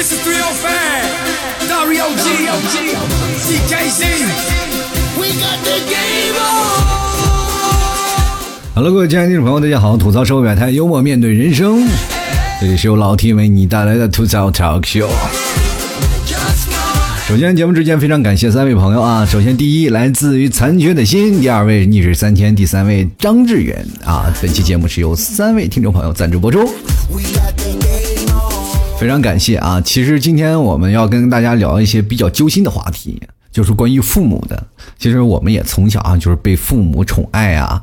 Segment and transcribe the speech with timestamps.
[0.00, 0.16] Mr.
[0.16, 2.48] 305, Dario G,
[3.36, 4.02] CKZ.
[5.18, 6.80] We got the game on.
[8.74, 9.98] Hello，各位亲爱的听众朋友，大家好！
[9.98, 11.86] 吐槽社会百态，幽默面对人生，
[12.62, 15.06] 这里是由老 T 为你带来的吐槽 talk show。
[17.28, 19.26] 首先，节目之前非常感谢三位朋友啊！
[19.26, 24.32] 首先，第一来自于残缺的心，第二位逆水三千，第三位张志远啊！
[24.40, 26.72] 本期节目是由三位听众朋友赞助播出，
[29.00, 29.80] 非常感谢啊！
[29.80, 33.18] 其实今天我们要跟大家聊一些比较揪心的话题，
[33.50, 34.62] 就是关于父母的。
[34.98, 37.82] 其实我们也从小啊，就是被父母宠爱啊。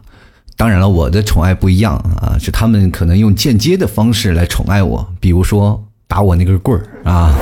[0.56, 7.34] 当然了，我的宠爱不一样啊，是他们可能用间接的方式来宠爱我，比如说打我那根棍儿啊。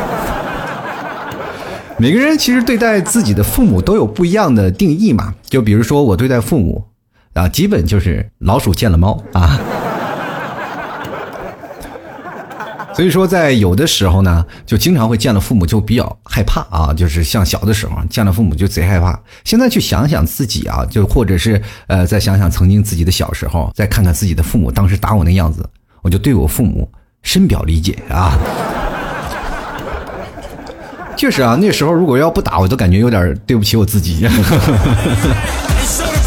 [1.99, 6.81] 每个人其实对待自己的父母都有不一样的定义嘛，就比如说我对待父母
[7.33, 9.59] 啊，基本就是老鼠见了猫啊。
[12.95, 19.19] 所以说，在有的时候呢，就经常会见了父母就比较害怕啊，就是像小的时候见了父母就贼害怕。
[19.43, 25.67] 现在去想想自己啊，就或者是呃，再想想曾经自己的小时候，再看看自己的父母当时打我那样子，
[26.01, 26.89] 我就对我父母
[27.21, 28.39] 深表理解啊。
[31.17, 34.25] 确实啊，那时候如果要不打，我都感觉有点对不起我自己。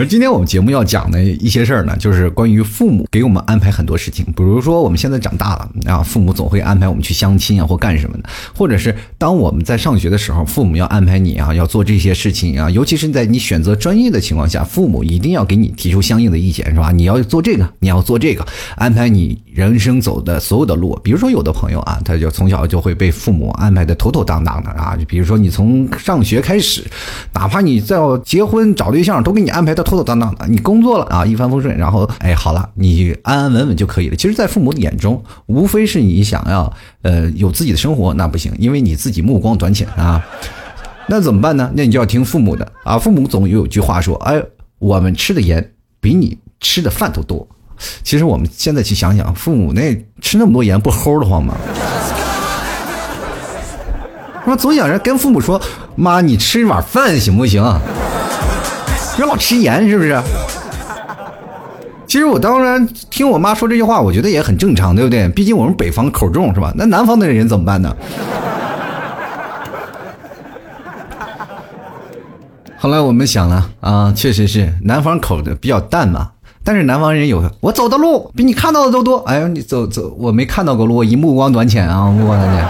[0.00, 8.24] 而今天我们节目要讲的一些事儿呢，就是关于父母给我们安排很多事情，比如说我们现在长大了啊，父母总会安排我们去相亲啊，或干什么的，
[8.56, 16.90] 或者是当我们在上学的时候，父母要安排你啊，要做这些事情啊，尤其是在你选择专业的情况下，父母一定要给你提出相应的意见，是吧？
[16.90, 18.42] 你要做这个，你要做这个，
[18.76, 20.98] 安排你人生走的所有的路。
[21.04, 26.82] 比如说有的朋友啊，他就从小就会被父母安排的妥妥当当的啊，就比如说你从上学开始，
[27.34, 30.46] 哪怕你再要结婚找对象，都给你安排的妥妥当当的。
[30.46, 34.14] 你工作了啊，一帆风顺，然后哎好了，你安安稳稳就可以了。
[34.14, 40.24] 其实，在父母的眼中，无非是你想要呃有自己的生活，那不行，因为你自己目光短浅啊。
[41.08, 41.68] 那怎么办呢？
[41.74, 42.96] 那你就要听父母的啊。
[42.96, 44.40] 父母总有句话说：“哎，
[44.78, 47.48] 我们吃的盐比你吃的饭都多。”
[48.04, 51.56] 其实我们现在去想想，父母那吃那么多盐，不齁得慌吗？
[54.46, 55.60] 我总想着跟父母说
[55.96, 57.60] ：“妈，你吃一碗饭行不行？
[59.20, 60.20] 别老吃盐，是不是？”
[62.06, 65.28] 其实我当然听我妈说这句话，我觉得也很正常，对不对？
[65.28, 66.72] 毕竟我们北方口重是吧？
[66.74, 67.94] 那南方的人怎么办呢？
[72.78, 76.30] 后来我们想了啊，确实是南方口的比较淡嘛。
[76.64, 79.18] 但是南方人有我走的路比你看到的都多。
[79.18, 82.68] 哎呦，你走走，我没看到过路，我一目光短浅啊，目光短浅。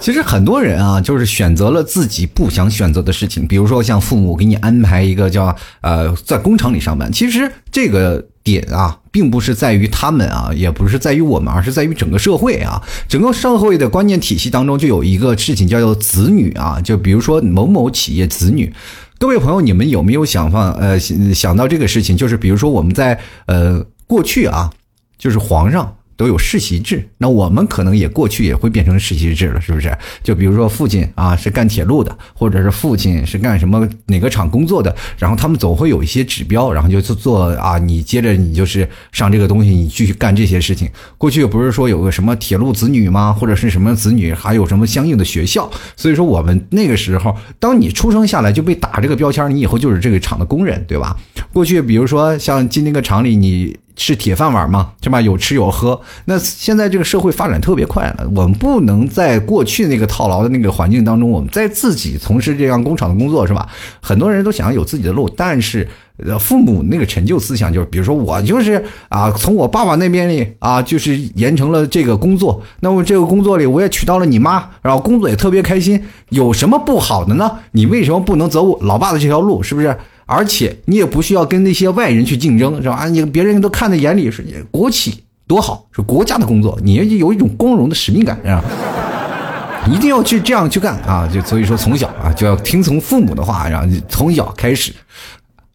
[0.00, 18.72] 其实很多人啊，就是选择了自己不想选择的事情，比如说像父母给你安排一个叫呃在工厂里上班，其实这个点啊，并不是在于他们啊，也不是在于我们，而是在于整个社会啊，整个社会的观念体系当中就有一个事情叫做子女啊，就比如说某某企业子女。
[19.18, 22.16] 各位朋友，你们有没有想放呃想想到这个事情？
[22.16, 24.70] 就是比如说我们在呃过去啊，
[25.18, 29.96] 就是皇上都有世袭制，那我们可能也过去也会变成世袭制了，是不是？
[30.20, 40.90] 就比如说父亲啊是干铁路的，或者是父亲是干什么哪个厂工作的，然后他们总会有一些指标，然后就做做啊，你接着你就是上这个东西，你继续干这些事情。
[41.16, 43.32] 过去不是说有个什么铁路子女吗？
[43.32, 45.70] 或者是什么子女，还有什么相应的学校？
[45.96, 51.16] 所以说我们那个时候，当你出生下来就被打这个标签，你以后就是这个厂的工人，对吧？
[51.52, 53.76] 过去比如说像进那个厂里，你。
[53.98, 55.20] 是铁饭碗嘛，是吧？
[55.20, 56.00] 有吃有喝。
[56.24, 63.68] 那现在这个社会发展特别快了，我们不能在过去那个套牢的那个环境当中，我们在自己从事这样工厂的工作，是吧？
[64.00, 65.86] 很多人都想要有自己的路，但是
[66.24, 76.00] 呃，父母那个陈旧思想就是，比如说我就是啊，从我爸爸那边里啊，就是延成了这个工作，那么这个工作里我也娶到了你妈，然后工作也特别开心，
[76.30, 77.58] 有什么不好的呢？
[77.72, 79.60] 你为什么不能走我老爸的这条路？
[79.60, 79.96] 是不是？
[80.30, 83.06] 而且你也不需要跟那些外人去竞争，是吧？
[83.06, 88.62] 你别人都看在眼里，是国企多好，是国家的工作，你有一种光荣的使命感，是吧？
[89.90, 91.26] 一定要去这样去干啊！
[91.32, 94.92] 就所以说，从小啊就要听从父母的话，然后从小开始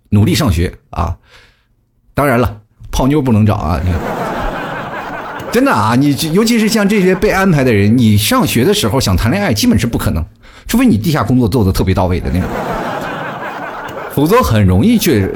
[0.10, 1.18] 努力上学啊。
[2.14, 2.62] 当然了，
[2.92, 3.82] 泡妞不能找啊！
[5.52, 10.24] 真的啊，你尤其是像这些被安排的人，你上学的时候想谈恋爱，基本是不可能，
[10.68, 12.48] 除非你地下工作做的特别到位的那种。
[14.14, 15.30] 否则很容易去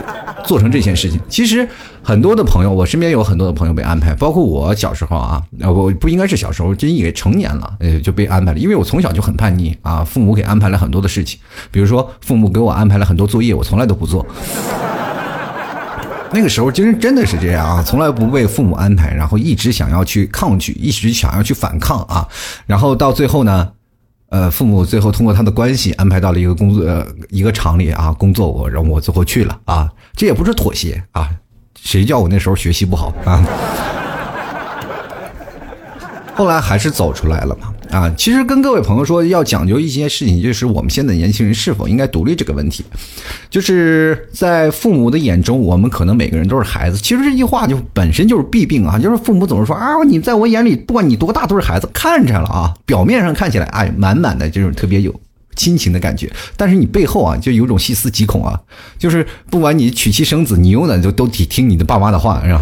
[0.46, 1.20] 做成这件事情。
[1.28, 1.68] 其实
[2.04, 8.60] 很多的朋友，我身边有很多的朋友被安排，包括我小时候啊，呃，我不应该是小时候，真以为成年了，呃，就被安排了。
[8.60, 11.40] 因为我从小就很叛逆啊，父母给安排了很多的事情，
[11.72, 14.26] 比如说父母给我安排了很多作业，我从来都不做。
[16.30, 22.28] 那个时候，其实真的是这样啊，从来不被父母安排，然后一直想要去抗拒，一直想要去反抗啊，
[22.66, 23.70] 然后到最后呢，
[24.30, 31.30] 呃，父母最后通过他的关系安排到了一个工作，呃，一个厂里啊工作，我然后我最后去了啊，这也不是妥协啊，
[31.80, 33.44] 谁叫我那时候学习不好啊？
[36.38, 37.74] 后来还是走出来了嘛。
[37.90, 42.84] 啊，其实跟各位朋友说，要讲究一些事情，就是我们现在年轻人是否应该独立这个问题。
[43.50, 46.98] 就是在父母的眼中，我们可能每个人都是孩子。
[46.98, 55.14] 其实这句话就本身就是弊病啊，就是父母总是说啊，你在我眼里，不管你多大都是孩子，看着了啊，表面上看起来哎，满满的这种特别有
[55.56, 58.60] 亲情的感觉，但是你背后啊，就有种细思极恐啊，
[59.00, 62.62] 就是不管你娶妻生子，你永远就都得听你的爸妈的话，是吧？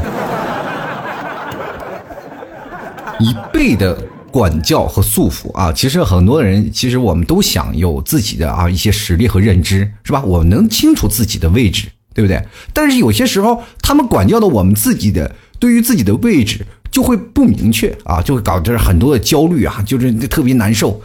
[3.20, 3.98] 一倍的。
[4.36, 10.22] 管教和束缚啊，其实很多人，其实我们都想有自己的啊一些实力和认知，是吧？
[10.26, 12.46] 我们能清楚自己的位置，对不对？
[12.74, 21.02] 但是有些时候，他们管教的我们自己的，对于自己的位置就会不明确啊，就会搞得很多的焦虑啊，就是特别难受。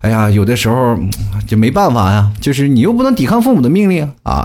[0.00, 0.98] 哎呀，有的时候
[1.46, 4.44] 就没办法呀，就是你又不能抵抗父母的命令啊，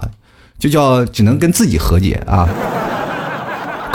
[0.60, 2.48] 就叫只能跟自己和解啊。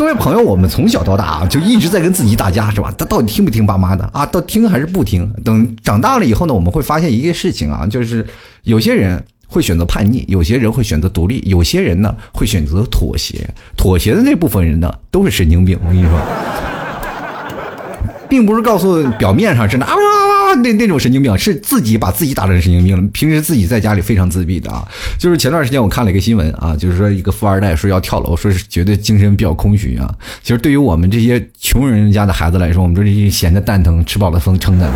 [0.03, 2.93] 各位朋友，我们从小到大啊，就一直在跟自己打架，是吧？
[2.99, 4.27] 他到底听不听爸妈的啊？
[4.27, 5.33] 到听还是不听？
[5.45, 8.27] 等长大了以后呢，我们会发现一个事情啊，就是
[8.65, 13.49] 有些人会选择叛逆，有些人会选择独立，有些人呢会选择妥协。
[13.77, 15.79] 妥协的那部分人呢，都是神经病。
[15.85, 16.21] 我跟你说，
[18.29, 19.95] 并不是告诉表面上真的啊。
[20.57, 23.09] 那那种神经病是自己把自己打成神经病了。
[23.13, 24.87] 平时自己在家里非常自闭的啊。
[25.19, 30.13] 就是前段时间我看了一个新闻啊，就是说一个富二代说要跳楼，说是觉得精神比较空虚啊。
[30.43, 34.91] 其实对于我们这些穷人家的孩子来说，我们这些闲的蛋疼，吃饱了风撑的。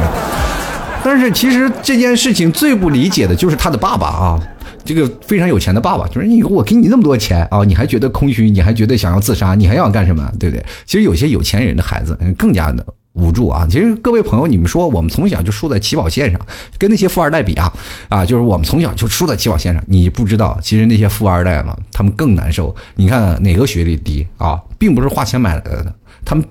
[1.05, 4.43] 但是其实这件事情最不理解的就是他的爸爸啊，
[4.85, 10.29] 这个非常有钱的爸爸，就是你我给你那么多钱啊，你还觉得空虚，你还觉得想要自杀，你还要干什么？
[10.39, 10.65] 对不对？
[10.85, 12.85] 其实有些有钱人的孩子更加的。
[13.17, 13.67] 无助啊！
[13.69, 16.41] 其实各位朋友，你们说我们从小就输在起跑线上，
[16.79, 17.73] 跟那些富二代比啊，
[18.09, 19.83] 啊，就是我们从小就输在起跑线上。
[19.89, 22.75] 你不知道，其实那些富二代嘛，他们更难受。
[22.95, 26.45] 你看哪个学历低啊，并不是花钱买来的，他们。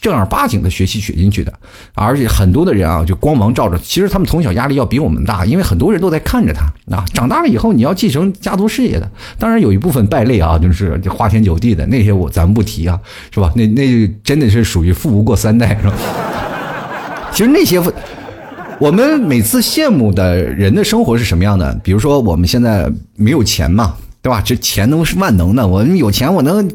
[0.00, 1.52] 正儿八经的学习学进去的，
[1.94, 3.76] 而且很多的人啊，就光芒照着。
[3.78, 6.66] 其实他们从小压力要比我们大，因为很多人都在看着他。
[6.94, 12.98] 啊，长大了以后你要继承家族事业的，当然有一部分败类啊，就是花天酒地的那些，我咱们不提啊，
[13.32, 13.52] 是吧？
[13.56, 15.94] 那那真的是属于富不过三代，是吧？
[17.32, 17.82] 其实那些，
[18.78, 21.74] 我们每次羡慕的人的生活是什么样的？
[21.82, 24.40] 比如说我们现在没有钱嘛，对吧？
[24.40, 26.70] 这钱都是万能的，我们有钱我能。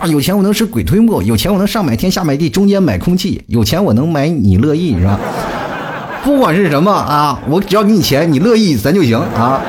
[0.00, 5.20] 是有钱我能使鬼推磨，有钱我能上买天下买地，中间买空气，有钱我能买你乐意，是吧？
[6.24, 9.60] 不管是什么啊，我只要给你钱，你乐意咱就行啊。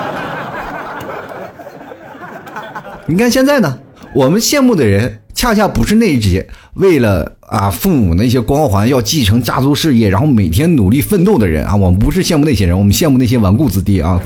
[3.06, 3.78] 你看现在呢，
[4.14, 11.76] 我们羡慕的人，恰恰不是那些为了啊父母那些光环要继承家族事业，然后每天努力奋斗的人啊。
[11.76, 14.18] 我们不是羡慕那些人，我们羡慕那些纨绔子弟啊，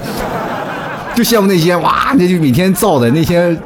[1.15, 3.57] 就羡慕那些哇，那就每天造的那些。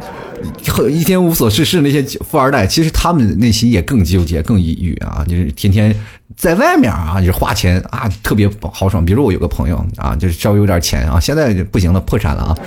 [0.90, 5.24] 一天无所事事那些富二代，其实他们内心也更纠结、更抑郁啊！
[5.28, 5.96] 就是天天
[6.36, 9.06] 在外面啊，就是花钱啊，特别豪爽。
[9.06, 12.58] 比如我有个朋友啊，就是稍微有点钱啊，现在不行了，破产了啊。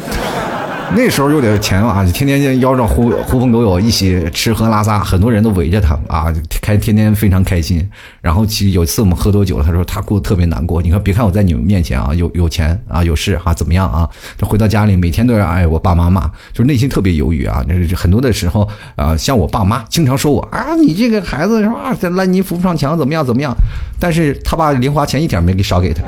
[0.96, 7.88] 那时候有点钱啊，就天天腰上呼呼朋狗友一起吃喝拉撒，很多人都围着他啊，开天天非常开心。
[8.20, 10.80] 然后其实有一次我们喝多酒了，他说他过得特别难过。
[10.80, 14.08] 你看，别看我在你们面前啊，有有钱啊，有事啊，怎么样啊？
[14.36, 17.64] 这回到家里每天都要挨我爸妈骂，就是内心特别犹豫啊。
[17.66, 23.56] 那很多的时候啊，像我爸妈经常说我啊，你这个孩子是吧，在烂泥扶不上墙，怎么样怎么样？
[23.98, 26.02] 但是他爸零花钱一点没给少给他。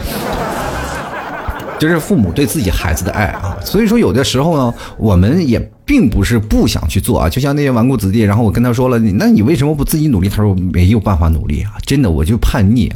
[1.79, 7.29] 就是父母对自己孩子的爱啊，所以说有的时候呢，我们也并不是不想去做啊。
[7.29, 10.29] 就像那些纨绔子弟，然后我跟他说了，那你为什么不自己努力？
[10.29, 12.91] 他说没有办法努力啊，真的我就叛逆，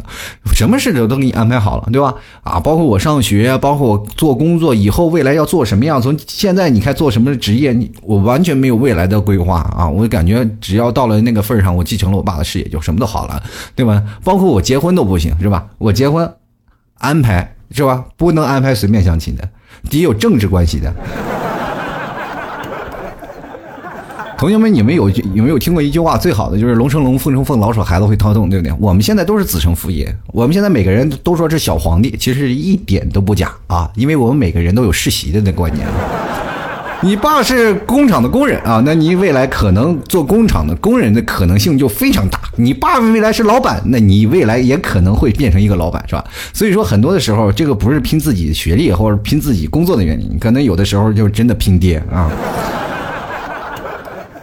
[0.55, 2.15] 什么事都都给你安排好了，对吧？
[2.43, 6.01] 啊，包括我上学，包括我做工作，以后未来要做什么样？
[6.01, 9.89] 从现在你看做什么职业，你我完全没有未来的规划啊。
[9.89, 13.43] 我感觉只要到了那个份上，我继承了我爸的事业，就什么都好了，
[13.77, 14.03] 对吧？
[14.25, 15.67] 包括我结婚都不行，是吧？
[15.79, 16.33] 我结婚
[16.99, 17.55] 安排。
[17.73, 18.05] 是吧？
[18.17, 19.49] 不能安排随便相亲的，
[19.89, 20.93] 得有政治关系的。
[24.37, 26.17] 同学们，你们有有没有听过一句话？
[26.17, 28.75] 最好的就是龙生龙，凤生凤，老鼠孩子会掏洞，对不对？
[28.81, 35.87] 我们现在都是子承父业，我们现在每个人都说是小皇帝，其实一点都不假啊，因为我们每个人都有世袭的那观念。
[37.03, 42.39] 你爸是工厂的工人啊，那你未来可能做工厂的工人的可能性就非常大。
[42.57, 46.23] 你爸爸未来是老板，那你未来也可能会变成一个老板，是吧？
[46.53, 52.31] 所以说很多的时候，这个不是拼自己学历或者拼自己工作的原因，可能有的时候就真的拼爹啊。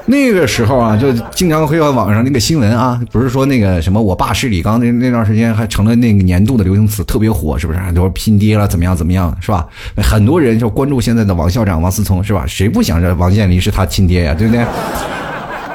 [0.10, 7.80] 那个时候啊，就经常会在网上那个新闻啊，不是说那个什么我爸是李刚那那段时间还成了那个年度的流行词，特别火，是不是？
[7.94, 9.68] 都说拼爹了，怎么样怎么样，是吧？
[9.98, 12.46] 很多人就关注现在的王校长王思聪，是吧？
[12.48, 14.66] 谁不想着王健林是他亲爹呀，对不对？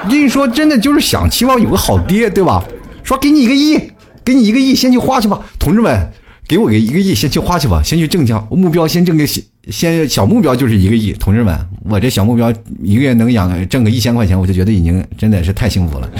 [0.08, 2.64] 跟你说，真的就是想期望有个好爹，对吧？
[3.04, 3.78] 说给你一个亿，
[4.24, 6.08] 给你一个亿，先去花去吧，同志们，
[6.46, 9.24] 给我个一个亿，先去花去吧，先去挣钱，目标先挣个
[9.70, 16.10] 先小目标就是一个亿，同志们，我这小目标一个月能养挣个一千块钱，我就觉得已经真的是太幸福了。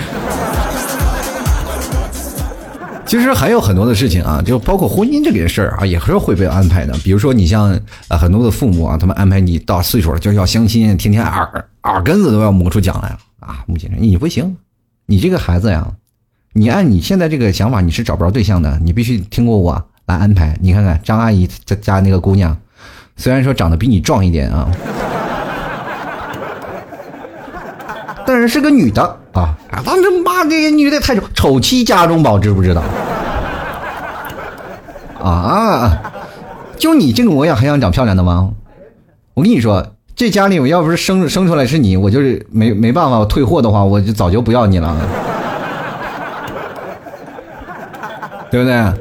[3.04, 6.94] 其实还有很多的事情啊，就包括婚姻这个事儿啊，也是会被安排的。
[7.04, 13.64] 比如说，你像呃很多的父母啊，他们安排你到岁数了就要相亲，天天耳耳根子都要磨出茧来了啊！
[13.66, 14.56] 目前你不行，
[15.04, 15.86] 你这个孩子呀，
[16.54, 19.84] 你按你现在这个想法，你是找不着对象的，你必须听过我
[20.16, 20.57] 安排。
[20.61, 22.57] 你看看张阿姨家家那个姑娘，
[23.16, 24.69] 虽然说长得比你壮一点啊，
[28.26, 29.02] 但是是个女的
[29.33, 29.57] 啊！
[29.71, 32.83] 啊，当时妈，这个女的太丑，丑妻家中宝，知不知道？
[35.23, 36.00] 啊，
[36.76, 38.50] 就你这个模样还想长漂亮的吗？
[39.35, 44.97] 我跟你说，这家里我要不是生生出来是你，我就是没没办法，我退货的话，我就早就不要你了，
[48.50, 48.92] 对不对？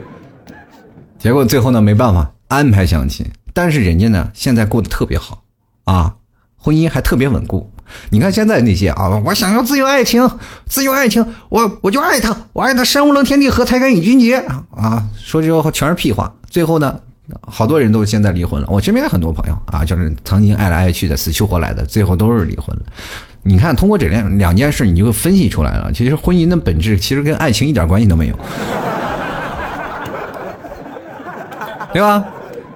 [1.22, 3.24] 结果最后呢，没办法安排相亲，
[3.54, 5.44] 但是人家呢现在过得特别好
[5.84, 6.16] 啊，
[6.58, 7.72] 婚姻还特别稳固。
[8.10, 10.28] 你看现在那些啊，我想要自由爱情，
[10.66, 14.38] 自由爱情，我我就爱他，我爱他山无棱天地合，才敢与君结
[14.72, 15.08] 啊！
[15.16, 16.34] 说这话全是屁话。
[16.50, 17.00] 最后呢，
[17.42, 18.68] 好多人都现在离婚了。
[18.68, 22.82] 我身边很多朋友啊，就是曾经爱来爱去的，死去活来的，最后都是离婚了。
[23.44, 25.92] 你看，通过这两两件事，你就会分析出来了。
[25.94, 28.40] 其实婚姻的本质其实跟爱情一点关系都没有，
[31.94, 32.26] 对吧？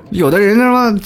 [0.10, 1.00] 有的人他妈。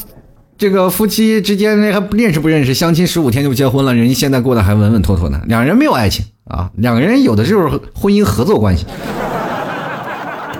[0.58, 5.42] 这个夫妻之间那还不认识不认识，相亲十五天就结婚了，人家现在过得还稳稳妥妥的。
[5.46, 8.86] 两人没有爱情啊，两个人有的就是婚姻合作关系。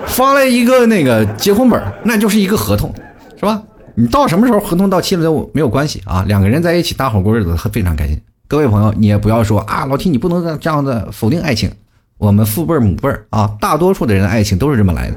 [0.06, 2.90] 发了一个那个结婚本，那就是一个合同，
[3.38, 3.62] 是吧？
[3.94, 8.18] 你到什么时候合同到期了都没有关系啊，两个人在一起搭伙过日子非常开心。
[8.48, 11.70] 各位朋友，你也不要说啊，老提你不能这样的否定爱情。
[12.16, 15.16] 我们父辈母辈啊，大多数的人爱情都是这么来的。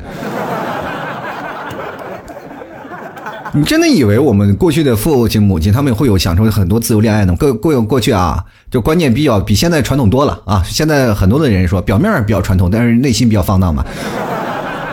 [3.55, 7.35] 你真的以为我们过去的父亲母亲他们会有享受很多自由恋爱呢？
[7.35, 10.63] 过过过去啊，就观念比较比现在传统多了啊。
[10.65, 13.85] 现在很多的人说表面比较传统，但是内心比较放荡嘛，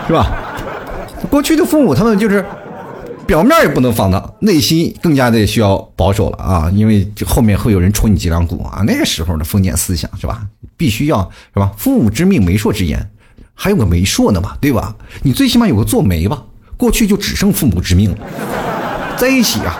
[0.05, 0.31] 是吧？
[1.27, 2.45] 过去的父母他们就是
[3.25, 8.83] 表面也不能放荡，内心更加的需要保守了啊，因为后面会有人戳你脊梁骨啊。
[8.85, 10.43] 那个时候的封建思想是吧？
[10.77, 11.71] 必须要是吧？
[11.77, 13.09] 父母之命，媒妁之言，
[13.55, 14.95] 还有个媒妁呢嘛，对吧？
[15.23, 16.43] 你最起码有个做媒吧。
[16.81, 18.17] 过去就只剩父母之命了，
[19.15, 19.79] 在一起啊，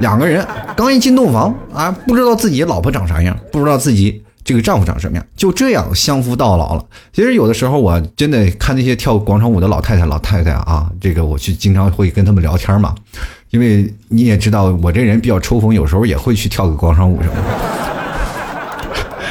[0.00, 6.84] 两个人刚一进洞房啊，不知道自己老婆长啥样，不知道自己这个丈夫长什么样，就这样相夫到老了。
[7.10, 12.94] 其实有的时候我真的看那些跳广场舞的老太太、老太太啊，这个我去经常会跟他们聊天嘛，
[13.48, 17.97] 因为你也知道我这人比较抽风，有时候也会去跳个广场舞什么的。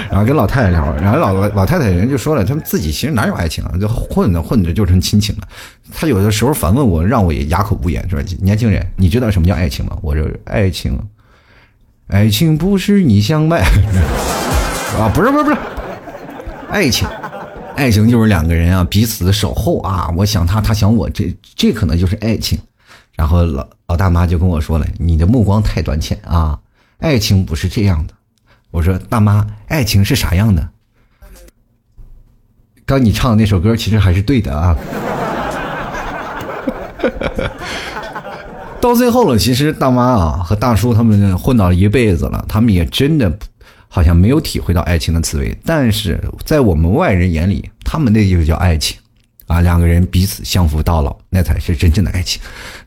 [0.10, 5.48] 然后跟老太太聊，然后老老太太人就说了，他们自己其实哪有爱情啊，就混着混着就成亲情了。
[5.94, 9.98] 他有的时候反问我，让我也哑口无言，说年轻人，你知道什么叫爱情吗？
[10.02, 10.98] 我说爱情，
[12.08, 13.60] 爱情不是你相卖
[14.98, 15.58] 啊，不是不是不是，
[16.70, 17.08] 爱情，
[17.76, 22.58] 爱情就是两个人啊彼此的守候啊，我想他，他想我，这这可能就是爱情。
[23.16, 26.60] 然后老老大妈就跟我说了，你的目光太短浅啊，
[27.00, 28.14] 爱情不是这样的。
[28.72, 30.70] 我说大妈，爱情是啥样的？
[32.86, 34.76] 刚你唱的那首歌其实还是对的啊。
[38.80, 43.38] 到最后了，其实大妈啊和大叔他们混到了一辈子了，他们也真的
[43.88, 45.58] 好像没有体会到爱情的滋味。
[45.66, 48.98] 但是在我们外人眼里，他们那就叫爱情
[49.48, 52.42] 啊，两个人彼此相扶到老，那才是真正的爱情。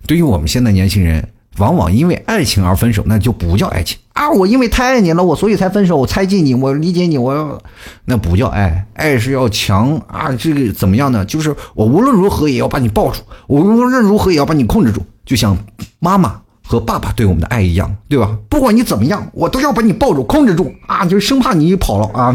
[0.07, 1.29] 对于我们现在年轻人。
[1.59, 4.31] 往往因为爱情而分手，那就不叫爱情啊！
[4.31, 5.97] 我因为太爱你了，我所以才分手。
[5.97, 7.61] 我猜忌你，我理解你，我
[8.05, 8.87] 那不叫爱。
[8.95, 10.31] 爱是要强啊！
[10.39, 11.25] 这个怎么样呢？
[11.25, 15.57] 就是我无论如何也要把你抱住，我无论如何也要把你控制住，就像
[15.99, 18.39] 妈妈和爸爸对我们的爱一样，对吧？
[18.49, 21.05] 不管你怎么样，我都要把你抱住，控制住啊！
[21.05, 22.33] 就是生怕你跑了啊，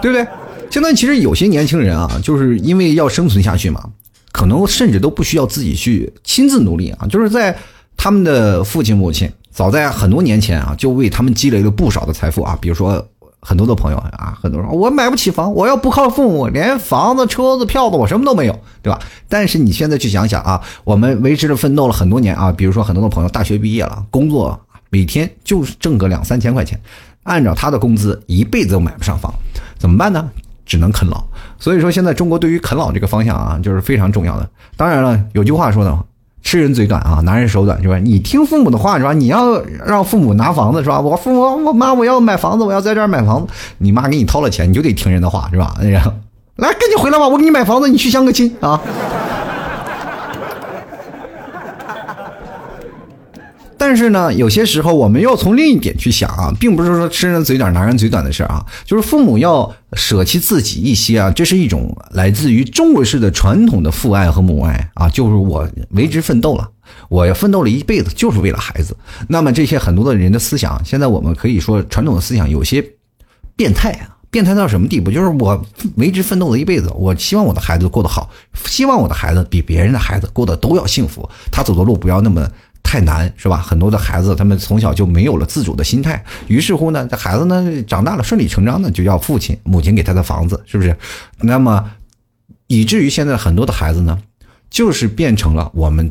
[0.00, 0.26] 对不对？
[0.70, 3.80] 现在其实有些年轻人啊，就是因为要生存下去嘛。
[4.34, 7.56] 可能甚至都不需要自己去亲自努力啊，就是在
[7.96, 12.58] 他们的父亲母亲早在很多年前啊，就为他们积累了不少的财富啊。
[12.60, 13.06] 比如说
[13.38, 18.98] 很多的朋友啊，很多人我买不起房，我要不靠父母，连房子、车子、票子我什么都没有，对吧？
[19.28, 24.60] 但是你现在去想想啊，我们为之的奋斗了很多年啊，比如说很多的朋友大学毕业了，工作
[24.90, 26.76] 每天就是挣个两三千块钱，
[27.22, 29.32] 按照他的工资，一辈子都买不上房，
[29.78, 30.28] 怎么办呢？
[30.64, 31.22] 只能啃老。
[31.58, 34.48] 所以说，现在中国对于啃老这个方向啊，就是非常重要的。
[34.76, 35.98] 当然了，有句话说的，
[36.42, 37.98] 吃人嘴短啊，拿人手短，是吧？
[37.98, 39.12] 你听父母的话是吧？
[39.12, 41.00] 你要让父母拿房子是吧？
[41.00, 45.74] 我父母，我妈我要买房子，我要在这儿买房子，你妈给你掏了钱，你就得听人的话是吧？
[45.80, 46.02] 哎呀，
[46.56, 48.80] 来，赶紧回来吧，我给你买房子，你去相个亲啊。
[53.86, 66.66] 但是呢，有些时候我们要从另一点去想啊，并不是说吃人嘴短拿人嘴短的事儿啊，就是父母要舍弃自己一些啊，这是一种来自于中国式的传统的父爱和母爱啊，就是我为之奋斗了，
[67.10, 68.96] 我要奋斗了一辈子就是为了孩子。
[69.28, 72.82] 那么这些很多的人的思想，现在我们可以说传统的思想有些
[73.54, 75.10] 变态啊，变态到什么地步？
[75.10, 75.62] 就是我
[75.96, 78.30] 为之奋斗了一辈子，我希望我的孩子过得好，
[78.64, 82.48] 希望我的孩子比别人的孩子过得都要幸福，他走的路不要那么。
[82.84, 83.56] 太难是吧？
[83.56, 90.96] 很多的孩子他们从小就没有了自主的心态，于是乎呢，这孩子呢长大了顺理成章的就要父亲母亲给他的房子，是不是？
[91.40, 91.84] 那么
[92.68, 94.16] 以至于现在很多的孩子呢，
[94.70, 96.08] 就是变成了我们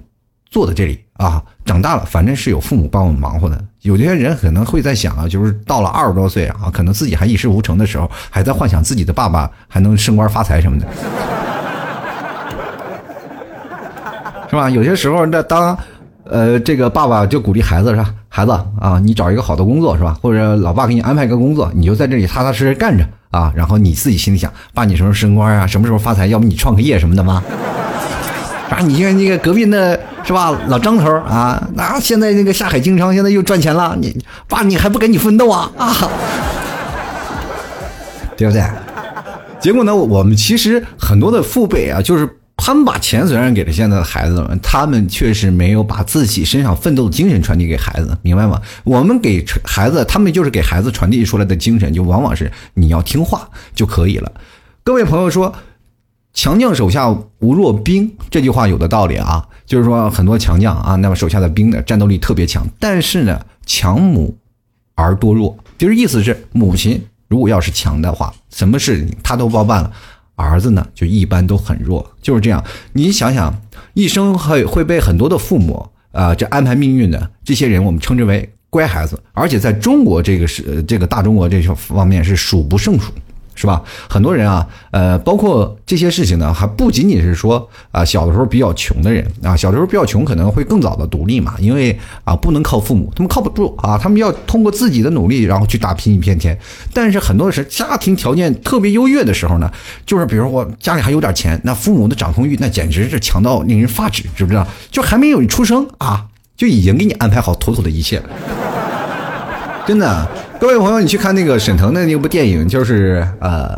[0.50, 3.64] 坐在这里啊，长大了反正是有父母帮我们忙活的。
[3.84, 10.88] 有些人可能会在想啊，就是到了二十多岁啊，可能自己还一事无成的时候，还在幻想自己的爸爸还能升官发财什么的，
[14.50, 14.70] 是吧？
[14.70, 15.80] 有些时候那当。
[16.34, 18.12] 呃，这个爸爸就鼓励孩子是吧？
[18.28, 20.18] 孩子啊，你找一个好的工作是吧？
[20.20, 23.54] 或者老爸给你安排个工作，你就在这里踏踏实实干着啊。
[23.56, 25.68] 然后你自己心里想，爸，你什么时候升官啊？
[25.68, 26.26] 什么时候发财？
[26.26, 27.44] 要不你创个业什么的吗？
[28.72, 30.52] 啊，你像那个隔壁那是吧？
[30.70, 33.96] 老张头啊，那现在那个下海经商，现在又赚钱了。
[34.02, 34.18] 你
[34.50, 35.94] 爸，你还不赶紧奋斗啊啊？
[38.36, 38.64] 对不对？
[39.60, 42.28] 结果呢，我们其实很多的父辈啊，就是。
[42.66, 48.62] 他们把钱虽然给了现在的孩子们，他们确实没有把自己身上奋斗的精神传递给孩子，明白吗？
[48.86, 54.32] 我们给孩子，他们就是给孩子传递出来的精神，就往往是你要听话就可以了。
[54.82, 55.54] 各位朋友说
[56.34, 64.38] ，“强将手下无弱兵”这句话有的道理啊，就是说很多强将啊，那么手下的兵的战斗力特别强，但是呢，强母
[64.96, 69.92] 而多弱，就是意思是母亲如果要是强的话，什么事情他都包办了。
[70.36, 72.64] 儿子呢，就一般都很弱，就是这样。
[72.92, 73.54] 你想想，
[73.94, 83.12] 一生会会被很多的父母啊，这安排命运的这些人，我们称之为乖孩子，而且在中国这个是这个大中国这方面是数不胜数。
[83.64, 83.82] 是吧？
[84.10, 96.60] 很多人啊，呃，包括这些事情呢，还不仅仅是说啊，小的时候比较穷的人啊，小的时候比较穷，可能会更早的独立嘛，因为啊，不能靠父母，他们靠不住啊，他们要通过自己的努力，然后去打拼一片天。
[96.92, 99.72] 但是很多是家庭条件特别优越的时候呢，
[100.06, 104.68] 就是比如我家里还有点钱，那父母的掌控欲那简直是强到令人发指，知不知道？
[104.92, 106.26] 就还没有出生啊，
[106.58, 108.26] 就已经给你安排好妥妥的一切了，
[109.88, 110.28] 真的。
[110.64, 113.78] 各位朋友，你去看那个沈腾的那部电影，就是呃，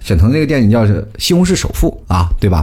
[0.00, 0.84] 沈腾那个电影叫
[1.16, 2.62] 《西红柿首富》啊，对吧？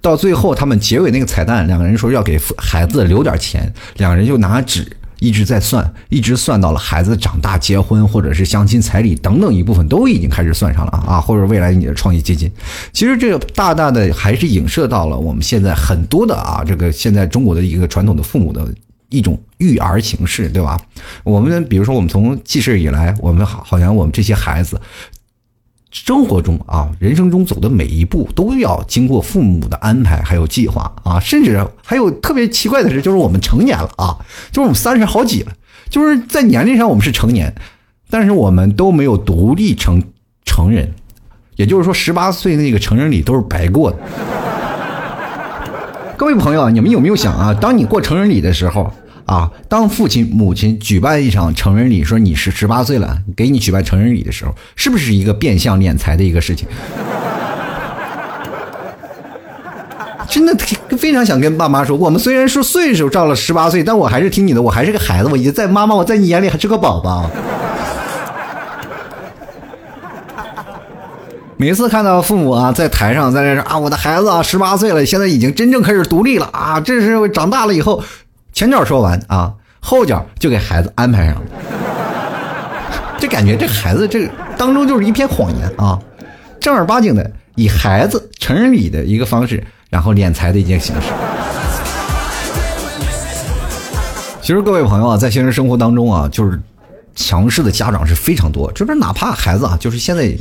[0.00, 4.84] 到最后他们结尾那个彩蛋，两个人说要给孩子留点钱，两个人就拿纸
[5.20, 12.50] 一直在算，一直算到了孩子长大、结婚或者是相亲彩礼等等一部分都已经开始算上了啊，或者未来你的创业基金。
[12.92, 18.66] 其实这个大大的还是影射到了我们现在很多的啊，这个现在中国的一个传统的父母的。
[19.12, 20.80] 一种育儿形式，对吧？
[21.22, 24.80] 我们比如说，我们从记事以来，我们好好像我们这些孩子，
[25.90, 34.16] 生活中啊，人生中走的每一步都要经过父母的安排，还有计划啊，甚至还有特别奇怪的是，就是我们成年了啊，
[34.50, 35.52] 就是我们三十好几了，
[35.90, 37.54] 就是在年龄上我们是成年，
[38.08, 40.02] 但是我们都没有独立成
[40.46, 40.90] 成人，
[41.56, 43.98] 也就是说，十八岁那个成人礼都是白过的。
[46.16, 47.52] 各位朋友，你们有没有想啊？
[47.52, 48.92] 当你过成人礼的时候？
[49.32, 56.68] 啊，当父亲母亲举办一场成人礼，说你是十八岁了，给你举办成人礼的时候，是不是一个变相敛财的一个事情？
[60.28, 60.54] 真的
[60.98, 67.30] 非常想跟爸妈说，我们虽然说岁数到了十八岁，但我还是听你的，我还是个孩子，我在妈妈，我在你眼里还是个宝宝。
[71.56, 78.04] 每次看到父母啊在台上在那说啊，我的孩子啊十八岁了，现在已经真正开始独立了啊，这是长大了以后。
[78.52, 81.42] 前脚说完啊，后脚就给孩子安排上了，
[83.18, 85.98] 这感觉这孩子这当中就是一片谎言啊，
[86.60, 91.08] 正儿八经的以孩子成人礼的一个方式，然后敛财的一件形式。
[94.42, 96.60] 其实各位朋友啊，在现实生活当中啊，就是
[97.14, 100.36] 强势的家长是非常多，就是哪怕孩子啊，就是现在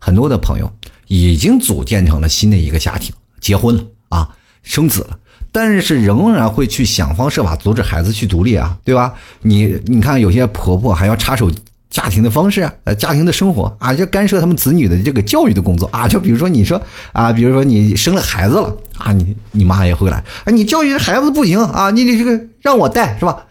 [0.00, 0.68] 很多的朋友
[1.06, 4.28] 已经组建成了新的一个家庭，结婚了啊，
[4.64, 5.18] 生子了。
[5.52, 9.14] 但是仍然会去想方设法阻止孩子去独立啊，对吧？
[9.42, 11.52] 你你看，有些婆婆还要插手
[11.90, 16.08] 家庭的方式啊，家庭的生活啊，就干涉他们子女的这个教育的工作啊。
[16.08, 16.80] 就比如说你说
[17.12, 23.44] 啊，比如说你生了孩子了啊，你你妈也会来啊，你教育孩子不行啊，你得这个让我带是吧？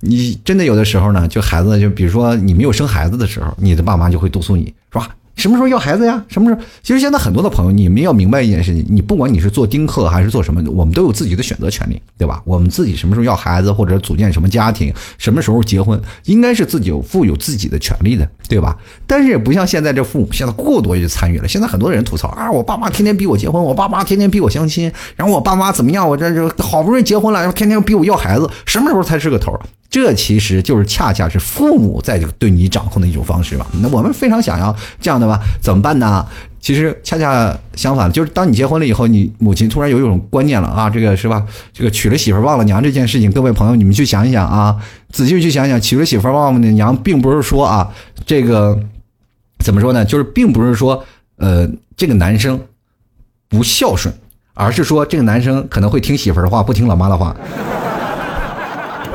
[0.00, 5.08] 你真的有的时候呢，就孩子就比如说你没有生孩子的时候，你的爸妈就会督促你，是吧？
[5.36, 6.22] 什么时候要孩子呀？
[6.28, 6.60] 什么时候？
[6.82, 12.42] 其实现在很多的朋友，你们要明白一件事情：你不管你是做丁克还是做什么，我们都有自己的选择权利，对吧？
[12.44, 18.76] 我们自己什么时候要孩子，或者组建什么家庭，什么时候结婚，应该是自己有负有自己的权利的，对吧？
[19.06, 21.46] 但是也不像现在这父母现在过多去参与了。
[21.46, 26.08] 现在很多人吐槽啊，我爸妈天天逼我结婚，我爸妈天天逼我相亲，然后我爸妈怎么样？
[26.08, 29.52] 我这就好不容易结婚了，然后天天逼我要孩子，什么时候才是个头？
[29.96, 33.66] 这其实就是恰恰是父母在对你掌控的一种方式吧。
[33.80, 35.40] 那我们非常想要这样的吧？
[35.58, 36.22] 怎么办呢？
[36.60, 41.42] 其实恰恰相反，就是当你结婚了以后，你母亲突然有一种观念了啊，这个是吧？
[41.72, 44.76] 这个娶了媳妇忘了娘这件事情，各位朋友，你们去想一想啊，
[45.10, 47.90] 仔细去想想，娶了媳妇忘了娘，并不是说啊，
[48.26, 48.78] 这个
[49.60, 50.04] 怎么说呢？
[50.04, 51.02] 就是并不是说
[51.38, 52.60] 呃，这个男生
[53.48, 54.14] 不孝顺，
[54.52, 57.34] 而是说这个男生可能会听媳妇的话，不听老妈的话。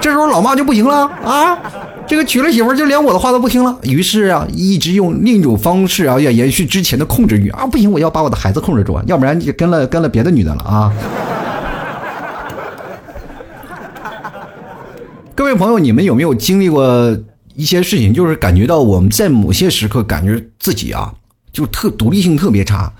[0.02, 1.58] 这时候老妈就不行了啊！
[2.08, 3.78] 这个娶了媳妇就连我的话都不听了。
[3.84, 7.68] 于是啊，一直用另一种方式啊，要延续之前的控制欲啊！
[7.68, 10.92] 不行，我要把我的孩子控制住啊，要不然就跟了跟了别的女的了啊！
[15.36, 17.16] 各位朋友，你们有没有经历过
[17.56, 18.12] 一些事情？
[18.12, 21.14] 就是感觉到我们在某些时刻感觉自己啊，
[21.54, 22.92] 就特独立性特别差。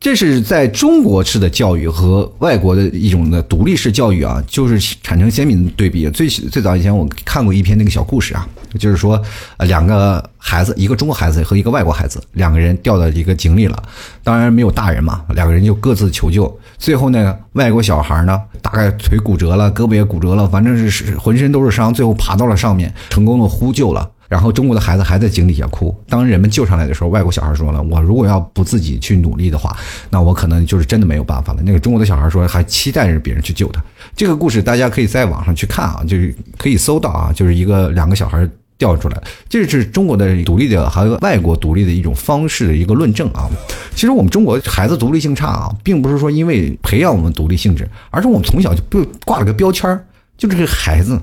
[0.00, 6.08] 这是在中国式的教育和外国的一种的独立式教育啊，就是产生鲜明的对比。
[6.08, 9.20] 最最早以前我看过一篇那个小故事啊，就是说，
[9.58, 13.82] 呃，两个孩子，一个中国孩子和一个外国孩子，两个人掉到一个井里了，
[14.24, 16.58] 当然没有大人嘛，两个人就各自求救。
[16.78, 24.10] 最后呢，外国小孩呢，大概腿骨折了，胳膊也骨折了，反正是是浑身都是伤，最后爬到了上面，成功的呼救了。
[24.30, 25.92] 然后中国的孩子还在井底下哭。
[26.08, 29.76] 当人们救上来的时候，外国小孩说了：“我如果要不自己去努力的话，
[30.08, 33.82] 那我可能就是真的没有办法了。”那个中国的小孩说：“还期待着别人去救他。”
[34.14, 43.50] 这个故事大家可以在网上去看啊，就是可以搜到啊，就是一个两个小孩掉出来，这是中国的独立的还有外国独立的一种方式的一个论证啊。
[43.96, 50.04] 其实我们中国孩子独立性差啊，并不是说因为培养我们独立性质，而是我们从小就被挂了个标签儿
[50.38, 51.20] 就这个孩子。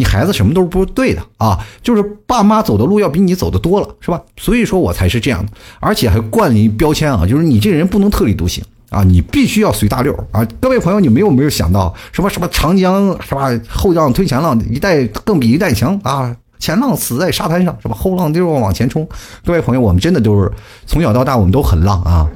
[0.00, 4.18] 你孩子什么都是不对的啊，就是爸妈走的路要比你走的多了，是吧？
[4.38, 10.42] 所以说我才是这样的，而且还冠你标签啊，就是你这人不能特立独行啊，你必须要随大溜啊。
[10.58, 13.50] 各位朋友，你们有没有想到什么什么长江是吧？
[13.68, 16.34] 后浪推前浪，一代更比一代强啊！
[16.58, 17.94] 前浪死在沙滩上是吧？
[17.94, 19.06] 后浪就往前冲。
[19.44, 20.50] 各位朋友，我们真的都是
[20.86, 22.26] 从小到大我们都很浪啊，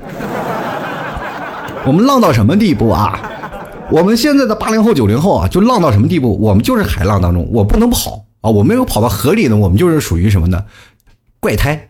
[1.87, 3.18] 我们浪到什么地步啊？
[3.90, 6.38] 我们现在的八零后、九零后啊，就浪到什么地步？
[6.40, 8.51] 我们就是海浪当中，我不能跑啊！
[8.51, 10.64] 我没有跑到河里呢，我们就是属于什么呢？
[11.38, 11.88] 怪胎，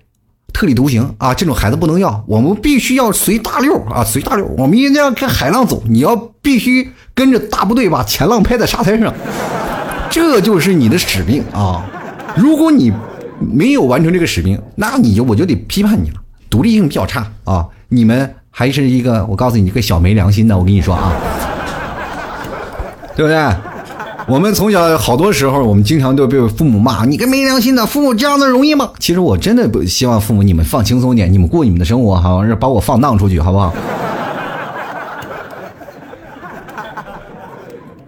[0.52, 1.33] 特立独行啊！
[1.33, 4.44] 这种孩子不能要，我们必须要随大流啊，随大流。
[4.59, 9.14] 我们一定要跟海浪走，你要必须跟着大部队把前浪拍在沙滩上，
[10.11, 11.85] 这就是你的使命啊！
[12.37, 12.92] 如果你
[13.38, 16.16] 没有完成这个使命，那你就我就得批判你了，
[16.50, 17.66] 独立性比较差啊！
[17.88, 21.12] 你们还是一个，我告诉你一个小没良心的，我跟你说啊。
[23.16, 23.57] 对不对？
[24.27, 33.74] 我们从小好多时候，我们经常都被父母骂：“你个没良心的父母，这样的容易吗？”其实我真的不希望父母你们放轻松点，你们过你们的生活，好像是把我放荡出去，好不好？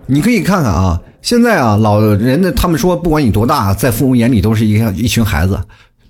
[0.06, 5.60] 你可以看看啊，现在啊，老人的他们说，不管你多大，在父母眼里都是一个一群孩子。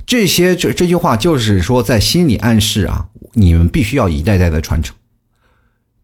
[0.06, 4.94] 这些这这句话就是说，在心理暗示啊，你们必须要一代代的传承，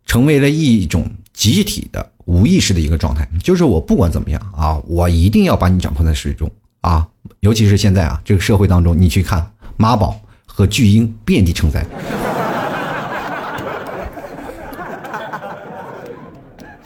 [0.06, 2.11] 成为了一种集体的。
[2.24, 7.06] 无意识的一个状态，就是我不管怎么样啊，我一定要把你掌控在水中啊！
[7.40, 11.84] 尤其是现在啊，这个社会当中，你去看妈宝和巨婴遍地成灾，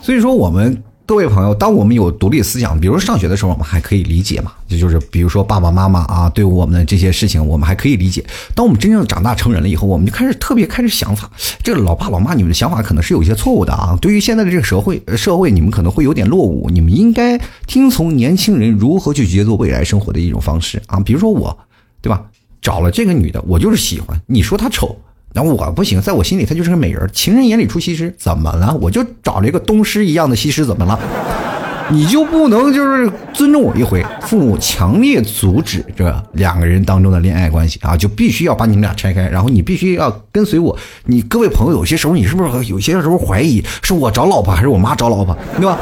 [0.00, 0.82] 所以说我们。
[1.06, 4.50] 各位朋友，当我们有独立思想，比如上学的时候，我们还可以理解嘛？
[4.68, 8.24] 这就是比如说爸爸妈妈啊，对我们的这些事情，我们还可以理解。
[8.56, 11.30] 当我们真正长大成人了以后，我们就开始特别开始想法。
[11.62, 13.96] 这个老爸老妈，你们的想法可能是有一些错误的啊。
[14.02, 16.68] 对于现在的这个社会，社会你们可能会有点落伍。
[16.70, 17.38] 你们应该
[17.68, 20.98] 听从年轻人如何去抉择未来生活的一种方式啊。
[20.98, 21.56] 比如说我，
[22.02, 22.20] 对吧？
[22.60, 24.20] 找了这个女的，我就是喜欢。
[24.26, 24.98] 你说她丑？
[25.36, 27.10] 那我不行，在我心里她就是个美人。
[27.12, 28.74] 情人眼里出西施，怎么了？
[28.80, 30.98] 我就找了一个东施一样的西施，怎么了？
[31.92, 34.02] 你就不能就是尊重我一回？
[34.22, 40.74] 父母强烈阻止这两个人当中的恋爱关系啊，就必须要把你们俩拆开，然后你必须要跟随我。
[41.04, 45.78] 你各位朋友，有些时候你是不是有些时候怀疑是我找老婆还是我妈找老婆，对吧？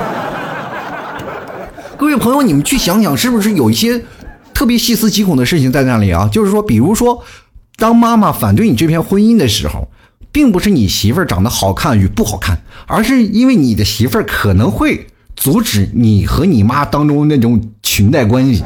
[1.97, 4.03] 各位朋友，你们去想想，是不是有一些
[4.53, 6.29] 特别细思极恐的事情在那里啊？
[6.31, 7.23] 就是说，比如说，
[7.77, 9.89] 当妈妈反对你这片婚姻的时候，
[10.31, 15.07] 并不是你媳妇儿长得好看与不好看，而是因为你的媳妇儿可能会
[15.37, 18.65] 阻止你和你妈当中那种裙带关系，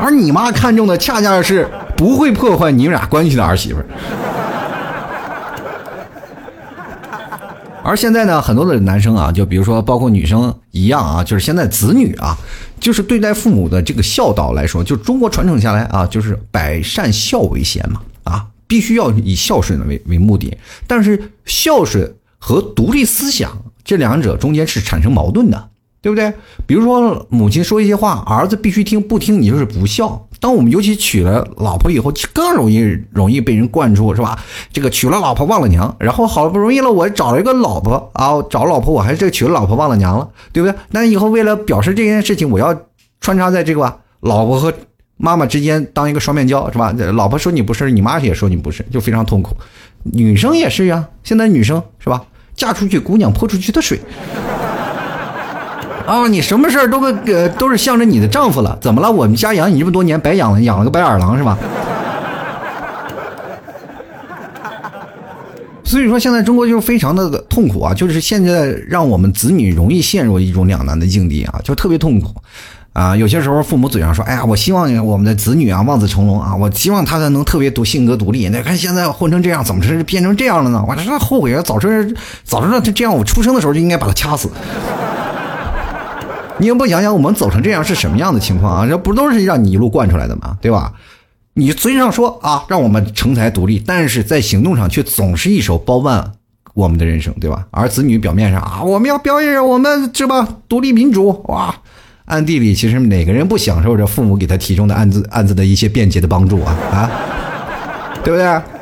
[0.00, 3.86] 而你妈看中的恰恰是不会破坏你们俩关系的儿媳妇儿。
[7.86, 12.36] 而现在呢，很多的男生啊，就比如说包括女生一样啊，就是现在子女啊，
[12.80, 20.58] 就是对待父母的这个孝道来说，就中国传承下来啊，就是百善孝为先嘛，啊，必须要以孝顺为为目的。
[20.88, 25.68] 但是孝顺和独立思想这两者中间是产生矛盾的，
[26.02, 26.32] 对不对？
[26.66, 30.25] 比如说母亲说一些话，儿子必须听，不听你就是不孝。
[30.38, 32.78] 当我们尤其娶了老婆以后，更容易
[33.10, 34.38] 容易被人灌输，是吧？
[34.72, 40.78] 这个娶了老婆忘了娘，然后好不容易了，我找了一个老婆啊，找老婆我还是这娶了老婆忘了娘了，对不对？
[40.90, 42.78] 那以后为了表示这件事情，我要
[43.20, 44.72] 穿插在这个吧老婆和
[45.16, 46.92] 妈妈之间当一个双面胶，是吧？
[47.14, 49.56] 老婆说你不是，你妈也说你不是，就非常痛苦。
[50.02, 52.22] 女生也是呀，现在女生是吧？
[52.54, 54.00] 嫁出去姑娘泼出去的水。
[56.06, 59.10] 啊，你什么事儿都呃都是向着你的丈夫了，怎么了？
[59.10, 61.58] 我们家养你这么多年，白养了，养了个白眼狼是吧？
[65.82, 72.34] 所以说，现在中国就非常的痛苦啊，就是现在让我们子女容易陷入一种两难的境地啊，就特别痛苦
[72.92, 73.16] 啊。
[73.16, 78.48] 有些时候父母嘴上说，哎呀，我希望我们的子女啊望子成龙啊，我希望他能特别独性格独立。
[78.48, 80.84] 你看现在混成这样，怎么是变成这样了呢？
[80.86, 81.94] 我这后悔啊，早知道
[82.44, 84.48] 早知道他这样，我出生的时候就应该把他掐死。
[86.58, 88.86] 你也不想想，我们走成这样是什么样的情况啊？
[88.86, 90.56] 这不都是让你一路惯出来的吗？
[90.60, 90.92] 对吧？
[91.54, 96.32] 你嘴上说啊，让我们成才独立，但是在行动上却总是一手包办
[96.74, 97.66] 我们的人生，对吧？
[97.70, 100.46] 而子女表面上啊，我们要表演我们是吧？
[100.68, 101.74] 独立民主哇，
[102.26, 107.10] 暗地里其实哪个人不享受着父母给他提供的暗自暗自的一些便捷的帮助啊啊？
[108.22, 108.75] 对不对？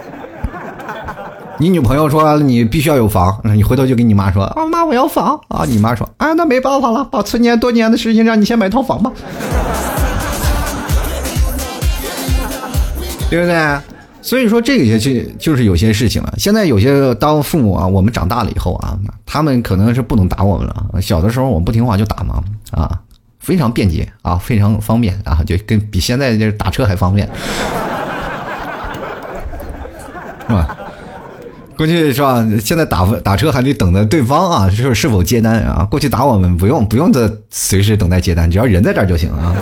[1.59, 9.12] 你女朋友说你必须要有房，你回头就跟你妈说啊妈我要房啊，你妈说啊那没办法了，把存钱多年的事情让你先买套房吧，
[13.31, 13.79] 对不对？
[14.21, 16.35] 所以说这个也就就是有些事情了。
[16.38, 21.01] 现在有些当父母啊，我们长大了以后啊，他们可能是不能打我们了。
[21.01, 22.99] 小的时候我们不听话就打嘛啊，
[23.38, 27.29] 非常便捷啊，非常方便啊，就跟比现在这打车还方便，
[30.49, 30.77] 是吧？
[31.76, 32.46] 过去是吧？
[32.62, 35.87] 现在打打车还得等着对方啊，就是是否接单啊？
[35.90, 39.54] 过去打我们不用不用的，随时等待接单，只要人在这儿就行啊。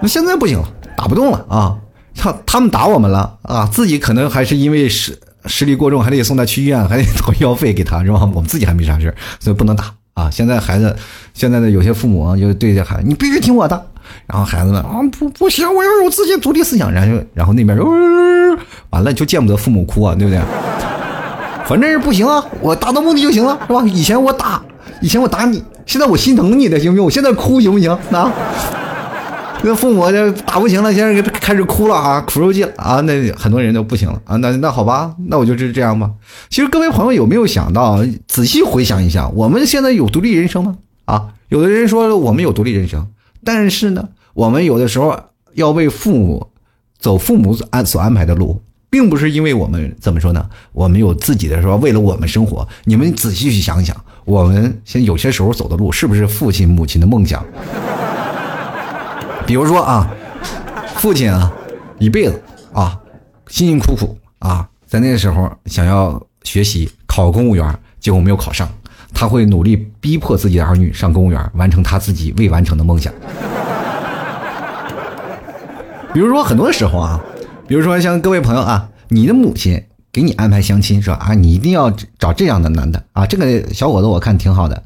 [0.00, 1.76] 那现在不行了，打不动了啊！
[2.14, 8.20] 他他们打我们了啊，自己可能还是因为实实力过重，还得送他去医院，还得掏医药费给他，是吧？
[8.34, 10.30] 我们自己还没啥事所以不能打啊。
[10.30, 10.94] 现在孩子，
[11.32, 13.86] 现在的有些父母啊，就对这孩子，你必须听我的。
[14.26, 16.92] 然后孩子们啊，不不行，我要有自己独立思想。
[16.92, 17.76] 然后然后那边
[18.90, 20.40] 完了，就见不得父母哭啊，对不对？
[21.66, 23.82] 反正是不行啊，我达到目的就行了，是吧？
[23.86, 24.62] 以前我打，
[25.00, 27.04] 以前我打你，现在我心疼你的，行不行？
[27.04, 27.90] 我现在哭行不行？
[28.10, 28.32] 啊？
[29.66, 34.36] 那父母这打不行了，现在开始哭了啊，苦肉计了啊，那很多人都不行了啊。
[34.36, 36.10] 那那好吧，那我就是这样吧。
[36.50, 40.76] 其实各位朋友有没有想到，仔细回想一下，我们现在有独立人生吗？
[41.06, 43.06] 啊，有的人说我们有独立人生。
[43.42, 45.18] 但是呢，我们有的时候
[45.54, 46.48] 要为父母
[47.04, 50.48] 走父母安所安排的路，并不是因为我们怎么说呢？
[50.72, 52.66] 我们有自己的说，为了我们生活。
[52.84, 57.44] 你们仔细去想一想，我们现有些时候走的路，是不是父亲母亲的梦想？
[59.46, 60.10] 比如说啊，
[60.96, 61.52] 父亲啊，
[61.98, 62.98] 一辈子啊，
[63.48, 68.66] 辛辛苦苦啊，在那个时候想要学习考公务员，结果没有考上。
[69.12, 73.12] 他会努力逼迫自己的儿女上公务员，完成他自己未完成的梦想。
[76.14, 77.20] 比如说，很多时候啊，
[77.66, 84.80] 比如说像各位朋友啊，你的母亲给你安排相亲，说啊，你一定要找这样的男的啊，这个小伙子我看挺好的，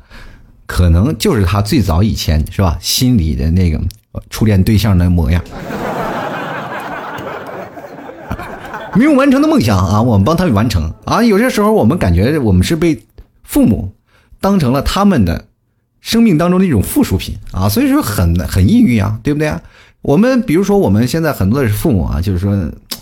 [0.66, 3.78] 可能就是他最早以前是吧，心里的那个
[4.30, 5.44] 初恋对象的模样，
[8.94, 11.22] 没有完成的梦想啊，我们帮他完成啊。
[11.22, 13.04] 有些时候我们感觉我们是被
[13.42, 13.92] 父母。
[14.40, 15.46] 当成了他们的
[16.00, 19.60] 生命当中的一种附属品啊，所以说很很抑郁啊，对不对啊？
[20.02, 22.54] 我们比如说我们现在很多的父母啊，就是说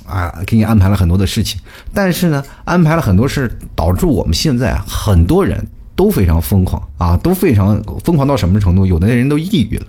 [0.07, 1.61] 啊，给你安排了很多的事情，
[1.93, 8.87] 但是呢，安排了很多事，导致我们现在很多人都非常疯狂啊，都非常疯狂到什么程度？
[8.87, 9.85] 有的人都抑郁了，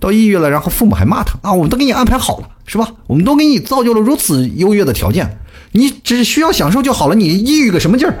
[0.00, 2.88] 到抑郁了，然后父母还骂他啊，我们都给你安排好了，是吧？
[3.06, 5.38] 我们都给你造就了如此优越的条件，
[5.72, 8.14] 你只需要享受就好了，你抑郁个什么劲儿？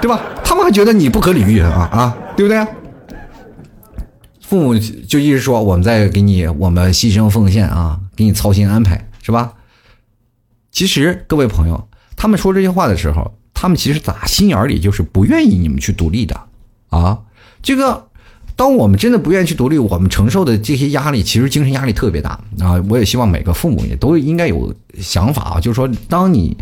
[0.00, 0.20] 对吧？
[0.42, 2.66] 他们还觉得你不可理喻啊啊，对不对？
[4.52, 9.54] 父母就一直说我们在给你，我们牺牲奉献啊，给你操心安排，是吧？
[10.70, 16.38] 其实各位朋友，他们说这些话的时候，他们其实打心眼里就是不愿意你们去独立的
[16.90, 17.18] 啊。
[17.62, 18.08] 这个，
[18.54, 22.76] 当我们真的不愿意去独立，我们承受的这些压力，其实精神压力特别大啊。
[22.90, 26.54] 我也希望每个父母也都应该有想法啊，就是说，当你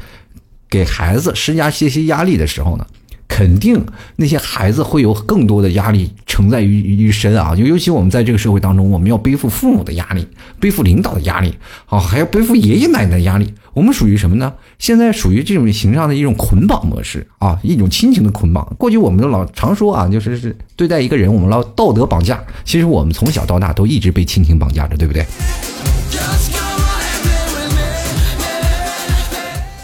[0.68, 2.86] 给孩子施加这些压力的时候呢。
[3.30, 3.80] 肯定
[4.16, 7.54] 那些孩子会有更多的压力承载于于身啊！
[7.54, 10.26] 就尤其我们在这个社会当中，我们要背负父母的压力，
[10.58, 11.54] 背负领导的压力，
[11.86, 13.54] 啊，还要背负爷爷奶奶的压力。
[13.72, 14.52] 我们属于什么呢？
[14.80, 18.66] 现在属于这种形象的一种捆绑模式啊，一种亲情的捆绑。
[18.76, 22.42] 过去我们老常说啊，就是是对待一个人，我们老道德绑架。
[22.64, 25.24] 其实我们从小到大都一直被亲情绑架着，对不对？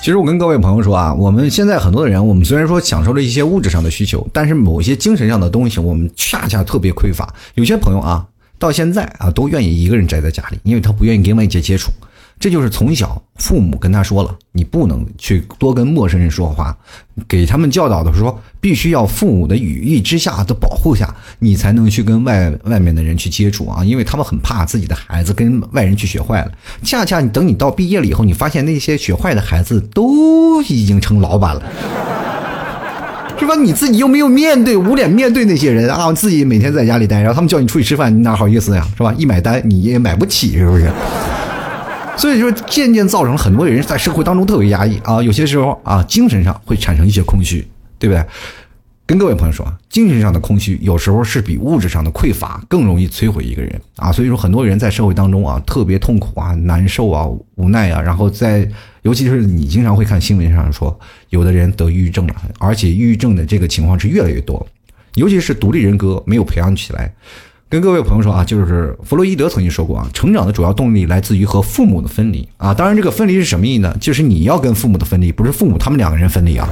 [0.06, 7.34] 其实我跟各位朋友说啊，我们现在很多的人，我们虽然说享受了一些物质上的需求，但是某些精神上的东西，我们恰恰特别匮乏。
[7.56, 8.24] 有些朋友啊，
[8.56, 11.90] 到现在啊，都愿意一个人宅在家里，因为他不愿意跟外界接触。
[12.38, 16.76] 这就是从小父母跟他说了，你不能去多跟陌生人说话，
[17.26, 26.52] 给他们教导的说，必须要父母的羽翼之下的保护下，你才能去跟外外面的人去接触啊，因为他们很怕自己的孩子跟外人去学坏了。
[26.82, 31.62] 恰恰你等你到毕业了以后，你发现那些学坏的孩子都已经成老板了，
[33.38, 33.54] 是吧？
[33.54, 39.14] 你自己又没有面对无脸面对那些人啊，自己每天在家里待，然后他们叫你出去吃饭，你哪好意思呀，是吧？
[39.16, 40.90] 一买单你也买不起，是不是？
[42.16, 47.66] 所以说，渐渐造成了很多人在社会当中特别压抑啊，有些时候啊，精神上会产生一些空虚，
[47.98, 48.24] 对不对？
[49.04, 54.10] 跟各位朋友说啊，精神上的空虚有时候是比物质上的匮乏更容易摧毁一个人啊。
[54.10, 57.24] 所以说，很多人在社会当中啊，特别痛苦啊、难受啊、
[57.54, 58.68] 无奈啊，然后在，
[59.02, 60.98] 尤其是你经常会看新闻上说，
[61.28, 64.66] 有的人得抑郁症了，而且抑郁症的这个情况是越来越多，
[65.14, 67.14] 尤其是独立人格没有培养起来。
[67.68, 72.72] 跟各位朋友说啊，就是弗洛伊德曾经说过啊，成长的主要动力来自于和父母的分离啊。
[72.72, 73.96] 当然，这个分离是什么意思呢？
[74.00, 76.68] 就是你要跟父母的分离，不是父母他们两个人分离啊。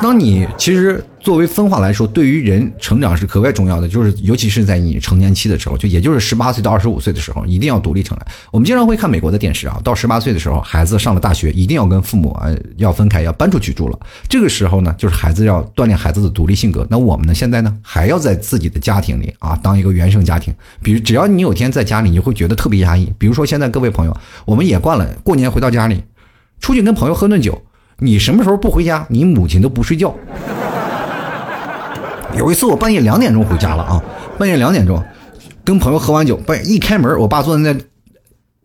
[0.00, 8.26] 当你其实作为分化来说，对于人成长是格外重要的，就是尤其是在你成年期的时候，就也就是十八岁到二十五岁的时候，一定要独立成来。
[8.52, 13.98] 我们经常会看美国的电视啊，到十八岁的时候，孩子上了大学，一定要跟父母啊要分开，要搬出去住了。
[14.28, 16.86] 这个时候呢，就是孩子要锻炼孩子的独立性格。
[16.88, 20.54] 那我们呢，现在呢，还要在自己的家庭里啊，当一个原生家庭。
[20.80, 23.12] 比如，只要你有天在家里，你会觉得特别压抑。
[23.18, 26.04] 比如说，现在各位朋友，我们也惯了，过年回到家里，
[26.60, 27.60] 出去跟朋友喝顿酒。
[28.00, 29.04] 你什么时候不回家？
[29.08, 30.14] 你母亲都不睡觉。
[32.36, 34.00] 有一次我半夜两点钟回家了啊，
[34.38, 35.02] 半夜两点钟，
[35.64, 37.76] 跟朋友喝完酒，半夜一开门，我爸坐在那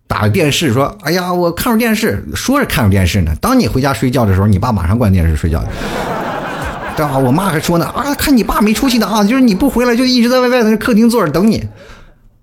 [0.07, 5.63] 打着电视，说：“哎呀，我看着电视，说是看着电视呢。”当你回家睡觉的时候，你爸马上关电视睡觉。
[6.95, 7.17] 对吧？
[7.17, 11.67] 我妈还说呢：“啊，看你爸没出息的啊，就是你不回来，就一直在外外头客厅坐着等你。”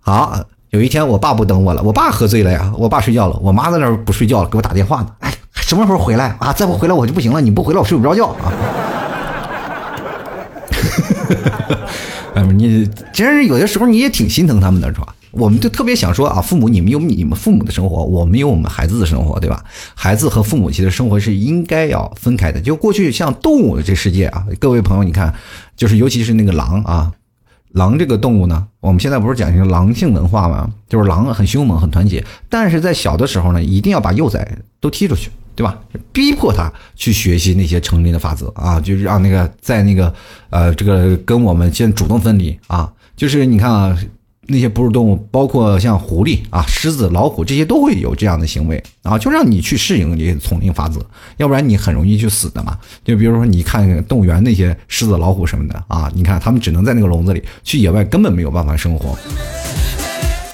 [0.01, 5.09] 好，有一天我爸不等我了，我爸喝醉了呀，我爸睡觉了，我妈在那不睡觉了，给我打电话呢。
[5.71, 6.53] 什么时候回来啊？
[6.53, 7.41] 再不回来我就不行了！
[7.41, 8.53] 你不回来我睡不着觉啊！
[12.35, 15.15] 哎，你真是有的时候你也挺心疼他们的，是吧？
[15.31, 19.63] 我们就特别想说啊，父母你们有你们父母的生活，我们有我们孩子的生活，对吧？
[19.95, 22.61] 孩子和父母其实生活是应该要分开的。
[22.61, 25.33] 就过去像动物的这世界啊，各位朋友，你看，
[25.77, 27.13] 就是尤其是那个狼啊。
[27.75, 30.69] 狼这个动物呢，我们现在不是讲一个狼性文化吗？
[30.89, 35.31] 就是狼很凶猛、很团结，但是在小的时候呢，一定要把幼崽都踢出去，
[35.61, 35.79] 对吧？
[36.11, 40.13] 逼迫他去学习那些成林的法则啊，就是让那个在那个
[40.49, 43.99] 呃，这个跟我们先主动分离啊，就是你看啊。
[44.53, 51.01] 那些哺乳动物，包括像狐狸啊、狮子、老虎这些，都会有这样的行为啊，就让你去适应这些丛林法则，
[51.37, 52.77] 要不然你很容易去死的嘛。
[53.05, 59.17] 就比如说，你看动物园那些狮子、老虎什么的啊，你看他们只能在那个笼子里，去野外根本没有办法生活。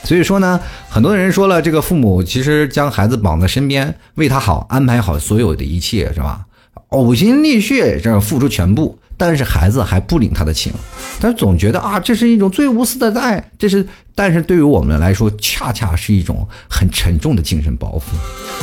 [0.07, 6.47] 所以说呢，很多人说了，这个父母其实将孩子绑在身边，为他好，安排好所有的一切，是吧？
[6.91, 8.97] 呕心沥血，这样付出全部。
[9.19, 10.73] 但是孩子还不领他的情，
[11.19, 18.03] 他总觉得啊，这是一种最无私的爱，这是，但是对于我们来说，恰恰是一种很沉重的精神包袱。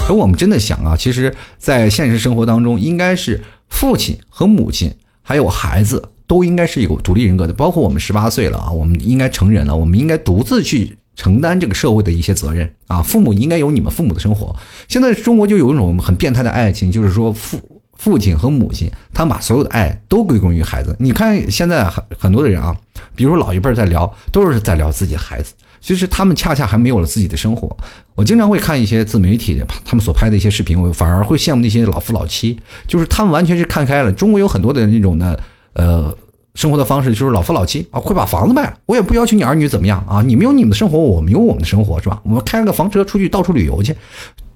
[0.07, 4.93] 而我们真的想啊，其实，在现实生活当中，应该是父亲和母亲
[5.23, 7.53] 还有孩子都应该是有独立人格的。
[7.53, 13.01] 包括我们十八岁了啊，我们应该成人了，我们应该独自去承担这个社会的一些责任啊。
[13.01, 14.55] 父母应该有你们父母的生活。
[14.87, 17.59] 现在中国就有一种很变态的爱情，就是说父
[17.97, 20.95] 父亲和母亲，他们把所有的爱都归功于孩子。
[20.99, 22.75] 你看现在很很多的人啊，
[23.15, 27.75] 比如老一辈儿在聊，都是在聊自己的孩子，其实他们恰恰还没有了自己的生活。
[28.15, 34.11] 我经常会看一些自媒体他们所拍的一些视频，我反而会羡慕那些老夫老妻，就是他们完全是看开了。
[34.11, 35.37] 中国有很多的那种呢，
[35.73, 36.15] 呃。
[36.55, 42.21] 生活的方式就是老夫老妻啊，会把房子卖了，我也不要求你儿女怎么样啊，你们有你们的生活，我们有我们的生活，是吧？
[42.23, 43.95] 我们开个房车出去到处旅游去，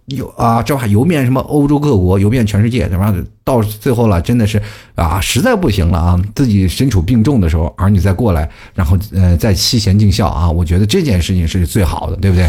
[0.06, 3.12] 游啊，这还游遍什么欧洲各国，游遍全世界，对吧？
[3.43, 4.62] 到最后了，真的是
[4.93, 12.48] 啊，实在不行了啊，自己身处病重的时候，儿女再过来，然后呃，再妻贤尽孝啊，我觉得这件事情是最好的，对不对？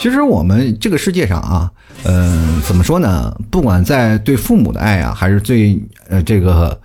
[0.00, 1.70] 其实我们这个世界上啊，
[2.04, 3.36] 嗯，怎么说呢？
[3.50, 6.80] 不管在对父母的爱啊，还是对呃这个。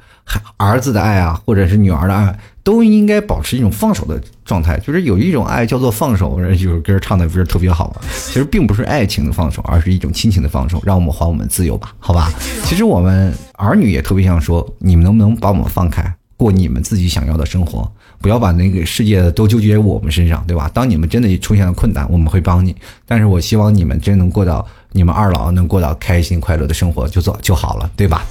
[0.57, 4.77] 儿子的爱啊，或者是女儿的爱，都应该保持一种放手的状态。
[4.79, 7.95] 就是有一种爱叫做放手，有首歌唱的不是特别好。
[8.11, 10.81] 其实并不是爱情的放手，而是一种亲情的放手。
[10.85, 12.31] 让我们还我们自由吧，好吧？
[12.65, 17.89] 其实我们儿女也特别想说，你们能不能把我们放开，过你们自己想要的生活？
[18.19, 20.69] 不要把那个世界都纠结我们身上，对吧？
[20.73, 22.75] 当你们真的出现了困难，我们会帮你。
[23.05, 28.25] 但是我希望你们真能过到你们二老能过到开心快乐的生活，就做就好了，对吧？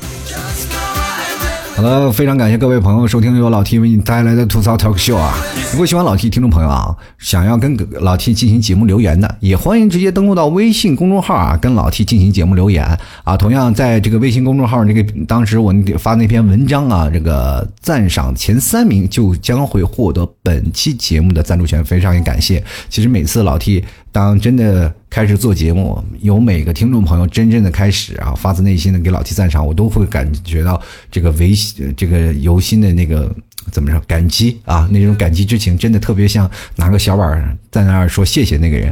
[1.77, 5.37] 好了，非常感谢各位朋友收听由老 T 为你带来的吐槽 talk show 啊！
[5.72, 12.83] 如果喜欢老 T 听众朋友啊，想要跟老 T 进行节目留言的，也欢迎直接登录到微信公众号啊，跟老 T 进行节目留言
[13.24, 13.37] 啊。
[13.37, 22.64] 同样在这个微信公众号这个当时我发那篇文章啊，这个赞赏前三名就将会获得本期节目的赞助权，非常感谢。
[22.89, 23.85] 其实每次老 T。
[24.17, 31.53] 当真的开始做节目，有每个听众朋友真正的开始啊，发自内心的给老提赞赏，我都会感觉到这个唯
[31.95, 33.31] 这个由心的那个
[33.71, 38.91] 怎么说感激啊，那种感激之情，真的特别像拿个小碗在那儿说谢谢那个人。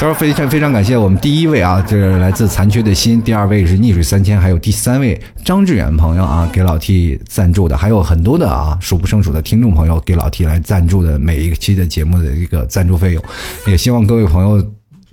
[0.00, 13.22] 他说非常非常感谢我们第一位啊，这是来自残缺的心；第二位是逆水三千，还有第三位张志远朋友啊，给老 T 赞助的，还有很多的啊数不胜数的听众朋友给老 T 来赞助的每一期的节目的一个赞助费用，
[13.66, 14.66] 也希望各位朋友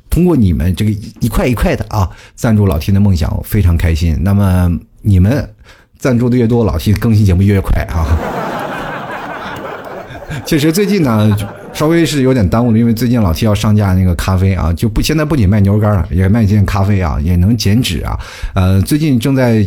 [0.09, 4.17] 通过你们这个一块一块的啊赞助老 T 的梦想，非常开心。
[4.21, 4.71] 那么
[5.01, 5.49] 你们
[5.99, 8.07] 赞助的越多，老 T 更新节目越快啊。
[10.45, 11.37] 其实最近呢。
[11.77, 18.17] 稍微是有点耽误了，因为最近老 T 要上架那个咖啡啊，就不现在不仅卖牛肉干了，也卖件咖啡啊，也能减脂啊。
[18.55, 19.63] 呃，最近正在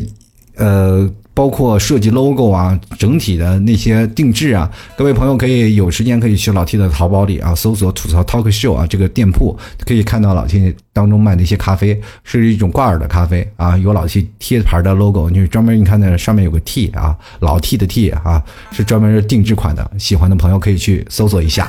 [0.56, 1.08] 呃。
[1.40, 17.74] 包括设计 logo 啊，整体的那些定制啊，各位朋友可以有时间可以去老 T 的淘宝里啊，搜索吐槽 talk show 啊，这个店铺可以看到老 T 当中卖的一些咖啡，是一种挂耳的咖啡啊，有老 T 贴牌的 logo，你专门你看那上面有个 T 啊，老 T
[17.78, 21.66] 的 T 啊，是专门是定制款的，喜欢的朋友可以去搜索一下，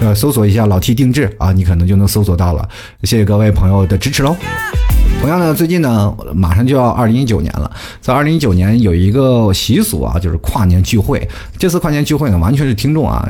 [0.00, 2.68] 呃，搜索一下老 T 定制啊，你可能就能搜索到了，
[3.02, 4.36] 谢谢各位朋友的支持喽。
[5.20, 11.28] 同样呢，最近呢，马上就要二零一九年了，在二零一九年有一个习俗啊，就是跨年聚会。
[11.58, 13.28] 这次跨年聚会呢，完全是听众啊。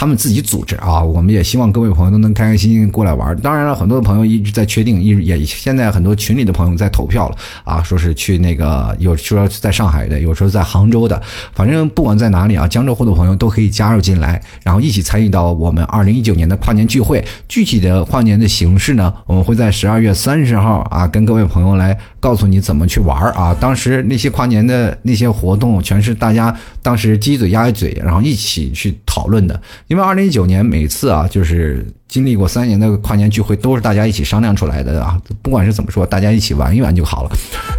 [0.00, 3.36] 他们自己组织啊，我们也希望各位朋友都能开开心心过来玩。
[3.42, 11.20] 当然了，很多的朋友一直在确定，一直也现在很多群里的朋友在投票了啊，说是去那个有说在上海的，有时候在杭州的，
[11.52, 17.22] 反正不管在哪里啊，江浙沪的朋友都可以加入进来，然后一起参与到我们二零一九年的跨年聚会。
[17.46, 23.54] 具体的跨年的形式呢，我们会在十二月三十号啊，跟各位朋友来告诉你怎么去玩啊。
[23.60, 29.60] 当时那些跨年的那些活动，全是大家当时鸡嘴鸭嘴，然后一起去讨论的。
[29.88, 35.20] 因为二零一九年每次啊，就是经历过三年的跨年聚会，都是大家一起商量出来的啊。
[35.42, 37.30] 不管是怎么说，大家一起玩一玩就好了。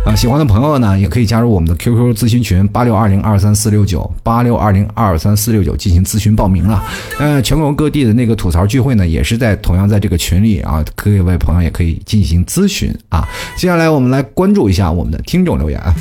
[0.05, 6.83] 啊，喜欢的朋友呢，也可以加入我们的 QQ 咨询群八六二零二三四六九八六二零二三四六九进行咨询报名了。
[7.17, 13.25] 呃，全国各地的那个吐槽聚会呢，也是在同样在这个群里啊，各位朋友也可以进行咨询啊。
[13.55, 15.95] 接下来我们来关注一下我们的听众留言啊。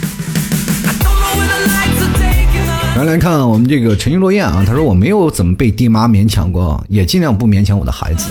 [3.01, 8.29] 来来看我们这个沉鱼落雁啊，他说我没有怎么被爹妈勉强过，也尽量不勉强我的孩子，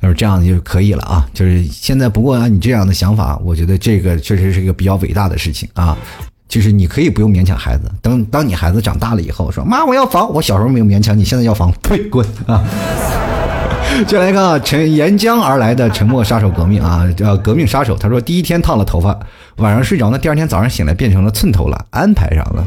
[0.00, 1.28] 他说这样就可以了啊。
[1.34, 5.94] 就是现在，不过按你这样的想法，我觉得这个确实是一个比较伟大的事情啊。
[6.48, 12.64] 就是你可以不用勉强孩子，等当你孩子长大了以后，说妈我要房，我小时候没有勉强你，现在要房， 呸，滚啊！
[14.06, 17.96] 接来看啊，沉沿江而来的沉默杀手革命啊，叫革命杀手。
[17.96, 19.18] 他说第一天烫了头发，
[19.56, 22.64] 晚上睡着呢，第二天早上醒来变成了寸头了，安排上了。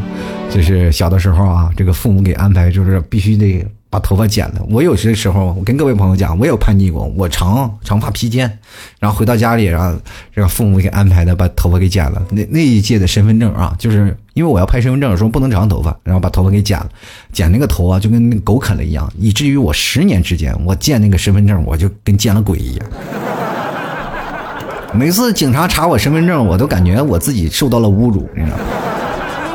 [0.51, 4.66] 就是小的时候啊，这个父母给安排就是必须得把头发剪了。
[4.72, 8.52] 我有些时候，我跟各位朋友讲，我有叛逆过，我长长发披肩，
[9.00, 9.96] 然后回到家里，然后
[10.32, 12.20] 让父母给安排的把头发给剪了。
[12.32, 16.89] 那那一届的身份证啊，就是因为我要拍身份证的时候不能长头发，然后把头发给剪了，
[17.32, 22.88] 剪那个头啊就跟那狗啃了一样，以至于我十年之间，我见那个身份证我就跟见了鬼一样。
[24.91, 28.64] 每次警察查我身份证，我都感觉我自己受到了侮辱，你知道吗？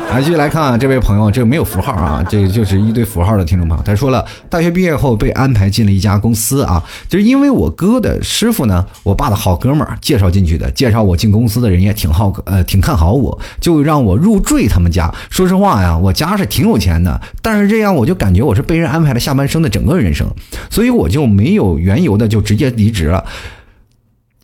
[0.09, 3.83] 啊，继续来看啊，这位朋友，这个没有符号啊，这个就是一堆符号的听众朋友。
[3.83, 15.13] 他说了，大学毕业后被安排进了一家公司啊，就是因为我哥的师傅呢，我爸的好哥们儿介绍进去的，介绍我进公司的人也挺好，呃，挺看好我，就让我入赘他们家。
[15.29, 20.27] 说实话呀，我家是挺有钱的，但是这样我就感觉我是被人安排了下半生的整个人生，
[20.71, 23.23] 所以我就没有缘由的就直接离职了。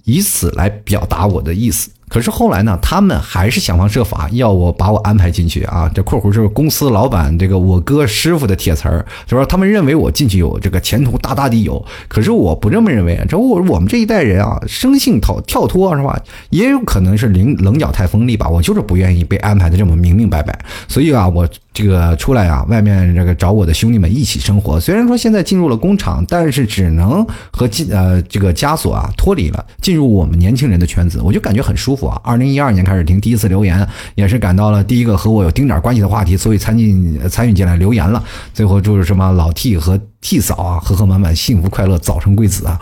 [0.03, 1.89] 以此来表达我的意思。
[2.07, 5.89] 可是后来呢，他们还是想方设法要我把我安排进去啊。
[5.93, 11.83] 这括弧就是公司老板这个我哥师傅的铁词儿，就说他们认为我进去有这个前途大大的有。
[12.07, 16.15] 可是我不这么认为，这我我们这一代人啊，生性跳跳脱是吧？
[16.51, 18.47] 也有可能是棱棱角太锋利吧。
[18.47, 20.57] 我就是不愿意被安排的这么明明白白。
[20.87, 24.79] 所以啊，我这个出来啊，外面这个找我的兄弟们一起生活。
[24.79, 31.94] 虽然说现在进入了工厂，但是只能和进呃这个枷锁啊脱离了，进入我们年轻人的圈子，我就感觉很舒。
[32.03, 38.23] 啊，二零一二年开始听第一次留言，也是感到了第一个和我有丁点关系的话题，所以参进参与进来留言了。
[38.53, 42.79] 最后祝什么老 T 和 T 嫂啊，和和满满，幸福快乐，早生贵子啊！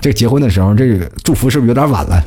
[0.00, 2.24] 这结婚的时候，这个祝福是不是有点晚了？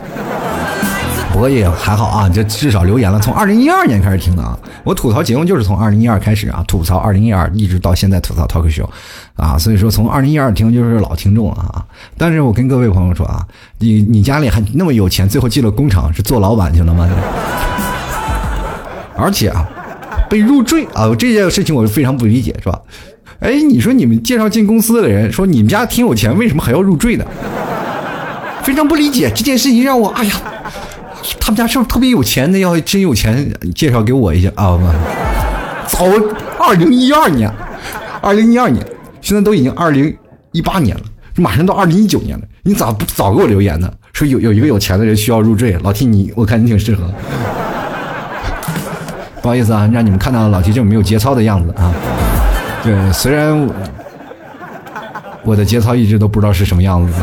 [1.33, 3.19] 不过也还好啊，这至少留言了。
[3.19, 8.87] 从二零一二年开始听的啊，我吐槽节目就是从二零一二开始啊，吐槽二零一二一直到现在吐槽 talk show
[9.35, 11.83] 啊，所以说从二零一二听就是老听众了啊。
[12.17, 13.43] 但是我跟各位朋友说啊，
[13.79, 17.09] 你你家里还那么有钱，最后进了工厂是做老板去了吗？
[19.17, 19.67] 而且啊，
[20.29, 22.79] 被入赘啊，这件事情我是非常不理解，是吧？
[23.39, 27.25] 哎，你说你们介绍进公司的人说你们家挺有钱，为什么还要入赘呢？
[28.61, 30.35] 非常不理解这件事情，让我哎呀。
[31.39, 32.59] 他们家是不是特别有钱的？
[32.59, 34.77] 要真有钱，介绍给我一下啊！
[35.87, 36.05] 早，
[36.59, 37.51] 二零一二年，
[38.21, 38.85] 二零一二年，
[39.21, 40.15] 现在都已经二零
[40.51, 41.03] 一八年了，
[41.35, 43.91] 马上到二零一九年了，你咋不早给我留言呢？
[44.13, 47.09] 说有有一个有钱的人需要入赘，老 T 你，我看你挺适合。
[49.41, 51.93] 不好意思啊，让你们看到老 T 这种没有节操的样子啊。
[52.83, 53.67] 对，虽然
[55.43, 57.13] 我的节操一直都不知道是什么样子。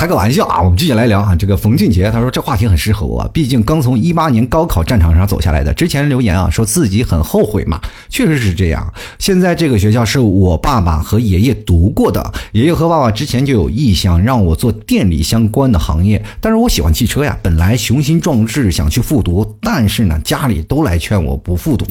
[0.00, 1.36] 开个玩笑啊，我们继续来聊啊。
[1.36, 5.74] 这个冯俊杰他说这话题很适合我，毕竟刚从一八年高考战场上走下来的。
[5.74, 7.78] 之前留言啊，说自己很后悔嘛，
[8.08, 8.90] 确实是这样。
[9.18, 21.84] 现在这个学校是我爸爸和爷爷读过的，爷爷和爸爸之前就有意向让我做电力相关的行业，但是我喜欢汽车呀，本来雄心壮志想去复读，但是呢，家里都来劝我不复读。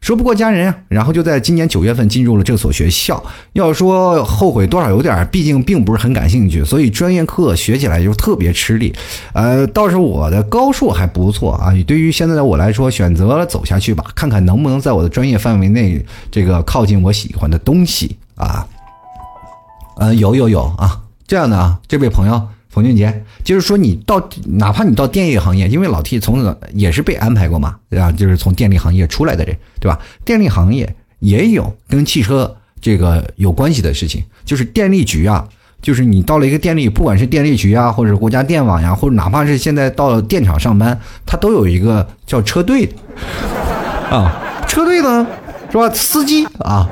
[0.00, 3.22] 说不过家人啊，然后就在今年九月份进入了这所学校。
[3.52, 8.94] 要说后悔多少有点，毕竟并不是很感兴趣，所以专业课学起来就特别吃力。
[9.34, 11.72] 呃，倒是我的高数还不错啊。
[11.86, 18.66] 对于现在的我来说，选择了走下去吧，看看能不能在我的专业范围内这个靠近我喜欢的东西啊。
[19.98, 22.48] 嗯，有有有啊，这样的啊，这位朋友。
[22.70, 28.12] 冯俊杰，就是说你到哪怕你到电力行业，因为老 T 从也是被安排过嘛，对吧？
[28.12, 29.98] 就是从电力行业出来的人，对吧？
[30.24, 35.48] 电力行业也有跟汽车这个有关系的事情，就是电力局啊，
[35.82, 40.96] 就是你到了一个电力，不管是电力局啊，或者国家电网呀，或者哪怕是现在到电厂上班，
[41.26, 42.94] 他都有一个叫车队的
[44.08, 45.26] 啊，车队呢
[45.72, 45.90] 是吧？
[45.90, 46.88] 司机啊。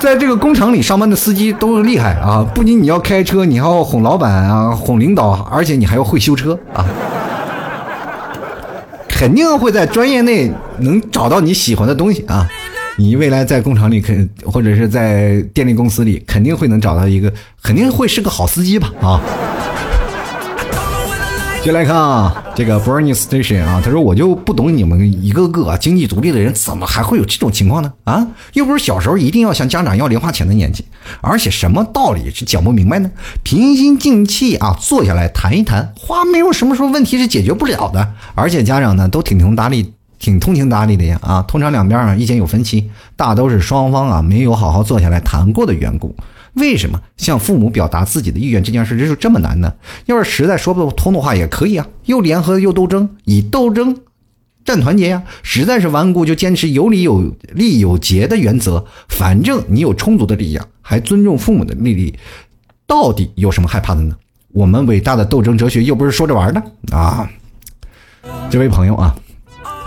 [0.00, 2.42] 在这个工厂里上班的司机都是厉害啊！
[2.54, 6.86] 不仅你要开车，你还要哄老板啊，哄领导，而且你还要会修车啊！
[9.06, 12.48] 肯定会在专业内能找到你喜欢的东西啊！
[12.96, 17.30] 你未来在工厂里肯，或者是在电力公司里，肯定会能找到一个，
[17.62, 18.90] 肯定会是个好司机吧？
[19.02, 19.20] 啊！
[21.62, 27.92] 接来看啊，这个 Burning Station 啊，他说我就不懂你们一个个经济独立的人怎么还会有这种情况呢？
[28.04, 30.86] 啊，又不是小时候一定要向家长要零花钱的年纪，
[31.20, 33.10] 而且什么道理是讲不明白呢？
[33.42, 46.16] 平心静气啊，坐下来谈一谈，话没有什么说问题是解决不了的，而且家长呢都挺通达理、挺通情达理的呀啊，通常两边啊意见有分歧，大都是双方啊没有好好坐下来谈过的缘故。
[46.54, 49.72] 为什么向父母表达自己的意愿这件事就这么难呢？
[50.06, 53.96] 要是实在说不通的话，也可以啊，又联合又斗争，以斗争
[54.64, 55.22] 战团结呀。
[55.42, 58.84] 实在是顽固，就坚持有理有利有节的原则。
[59.08, 62.14] 反正你有充足的力量，还尊重父母的利益，
[62.86, 64.16] 到底有什么害怕的呢？
[64.52, 66.60] 我们伟大的斗争哲学又不是说着玩的
[66.92, 67.30] 啊！
[68.50, 69.14] 这位朋友啊，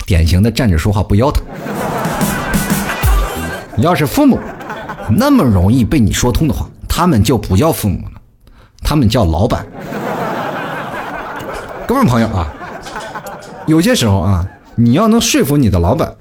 [0.05, 1.43] 典型的站着说话不腰疼。
[3.77, 4.39] 要是父母
[5.09, 8.21] 那么容易被你说通的话，他们就不叫父母了，
[8.81, 9.65] 他们叫老板。
[11.87, 12.51] 各位朋友啊，
[13.67, 16.15] 有些时候啊，你要能说服你的老板，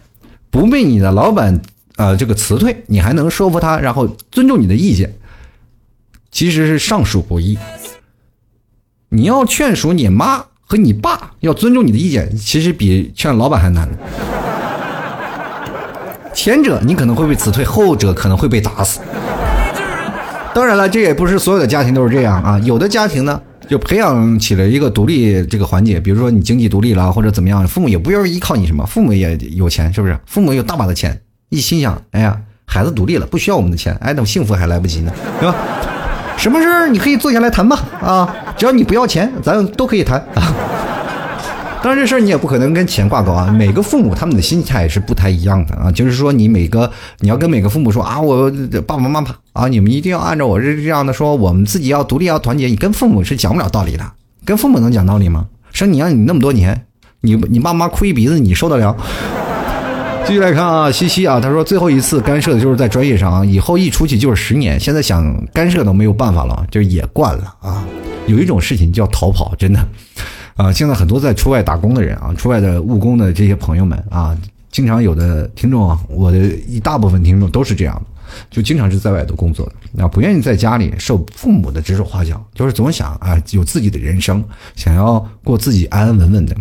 [0.51, 1.61] 不被你的老板
[1.97, 5.15] 呃这个辞退，你还能说服他，然后尊重你的意见，
[6.31, 7.57] 其实是尚属不易。
[9.11, 13.89] 你要劝说你妈和你爸要尊重你的意见，其实比劝老板还难。
[16.43, 18.99] 前者你可能会被辞退，后者可能会被打死。
[20.53, 23.41] 当然了，这也不是所有的家庭都是这样啊，有的家庭呢。
[23.69, 30.19] 就培养起了一个独立这个环节，比如说你经济独立了或者怎么样，父母也不要依靠你什么，父母也有钱，是不是？
[30.27, 31.17] 父母有大把的钱，
[31.49, 32.37] 一心想，哎呀，
[32.67, 35.55] 孩子独立了，不需要我们的钱，哎，等幸福还来不及呢，对吧？
[36.37, 40.43] 什么事儿你可以坐下来谈吧，啊，只要你不要钱，咱都可以谈啊。
[41.83, 43.51] 当然，这事儿你也不可能跟钱挂钩啊。
[43.51, 45.91] 每个父母他们的心态是不太一样的啊。
[45.91, 48.51] 就是说，你每个你要跟每个父母说啊，我
[48.87, 52.67] 爸爸妈妈啊，你们一定要按照我这这样的说，我们自己要独立，要团结。
[52.67, 54.13] 你跟父母是讲不了道理的，
[54.45, 55.47] 跟父母能讲道理吗？
[55.73, 56.87] 生你养你那么多年，
[57.23, 58.97] 你你爸妈哭一鼻子，你受得了？
[60.25, 67.85] 继续来看啊，西西啊，他说最后一次干涉的就是在专业上啊，以后一出去就是十年，现在想干涉都没有办法了，就也惯了啊。
[68.29, 69.81] 有一种事情叫逃跑，真的。
[70.55, 74.37] 啊，现在很多在出外打工的人啊，出外的务工的这些朋友们啊，
[74.71, 76.39] 经常有的听众啊，我的
[76.69, 78.03] 一大部分听众都是这样，
[78.51, 84.45] 就经常是在外头工作的，啊，不愿意在家里受父母的指手画脚，就是总想啊有自己的人生，
[84.77, 86.55] 想要过自己安安稳稳的。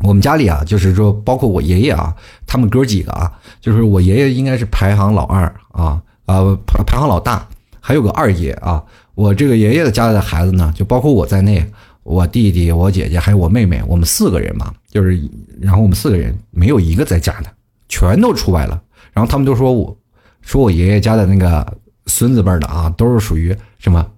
[0.00, 2.14] 我们家里啊，就是说，包括我爷爷啊，
[2.46, 5.42] 他们哥几个啊，就是我爷爷应该是排行老二
[5.72, 7.48] 啊，啊排排行老大，
[7.80, 8.84] 还有个二爷啊，
[9.14, 11.66] 我这个爷爷的家里的孩子呢，就包括我在内。
[12.08, 15.20] 我弟弟、我姐姐还有我妹妹，我们四个人嘛，就是，
[15.60, 17.52] 然后我们四个人没有一个在家的，
[17.86, 18.80] 全都出外了。
[19.12, 19.94] 然后他们都说我，
[20.40, 24.10] 说我爷爷家的那个孙子辈的啊，都是属于什么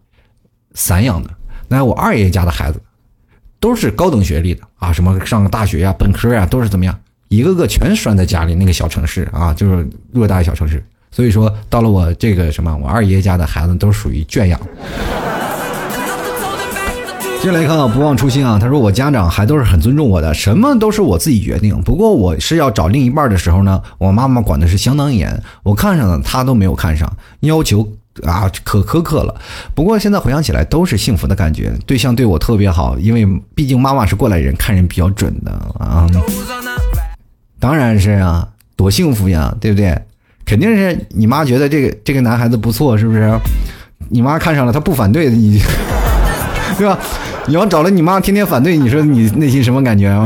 [0.75, 1.29] 散养的。
[1.67, 2.81] 那我二爷家的孩子，
[3.59, 9.85] 都是高等学历的啊，什么上个大学呀、本科呀，都是怎么样，一个个全拴在家里那个小城市啊，就是
[10.15, 10.81] 偌大的小城市。
[11.11, 14.61] 所以说，到了我这个什么，我二爷爷家的孩子都属于圈养。
[17.41, 18.59] 接下来看啊，不忘初心啊。
[18.61, 21.81] 他说我家长还都是很尊重我的，什么都是我自己决定。
[21.83, 27.11] 不过我是要找另一半的时候呢，我妈妈管的是相当严，我看上的他都没有看上，
[27.41, 27.81] 要求
[28.25, 29.35] 啊可苛刻了。
[29.75, 36.07] 不过现在回想起来都是幸福的感觉，对象对我特别好，因为毕竟妈妈是过来人，看人比较准的啊。
[37.59, 39.99] 当然是啊，多幸福呀，对不对？
[40.45, 43.33] 肯定是你妈觉得这个这个男孩子不错，是不是？
[44.11, 45.59] 你妈看上了，她不反对你，
[46.77, 46.99] 对吧？
[47.51, 50.25] 你要找了你妈天天反对，你说你内心什么感觉啊？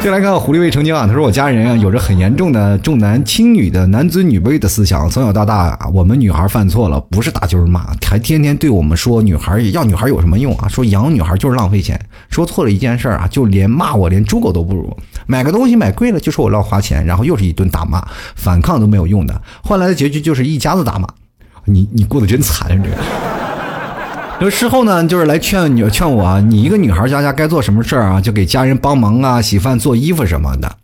[0.00, 10.68] 就来看狐狸未成精啊，他说我家人啊有着很严重的重男轻女的男尊女卑的思想，从小到大我们女孩犯错了不是打就是骂，还天天对我们说女孩要女孩有什么用啊？
[10.68, 12.00] 说养女孩就是浪费钱，
[12.30, 14.96] 说错了一件事啊就连骂我连猪狗都不如，
[15.26, 18.00] 买个东西买贵了就说我乱花钱，然后又是一顿打骂，
[18.36, 21.08] 反抗都没有用的，换来的结局就是一家子打骂，
[21.64, 22.96] 你你过得真惨啊这个。
[24.40, 30.76] 就事后呢，就是来劝你劝我啊，你一个女孩家家该做什么事儿啊，就给家人帮忙啊，洗饭做衣服什么的。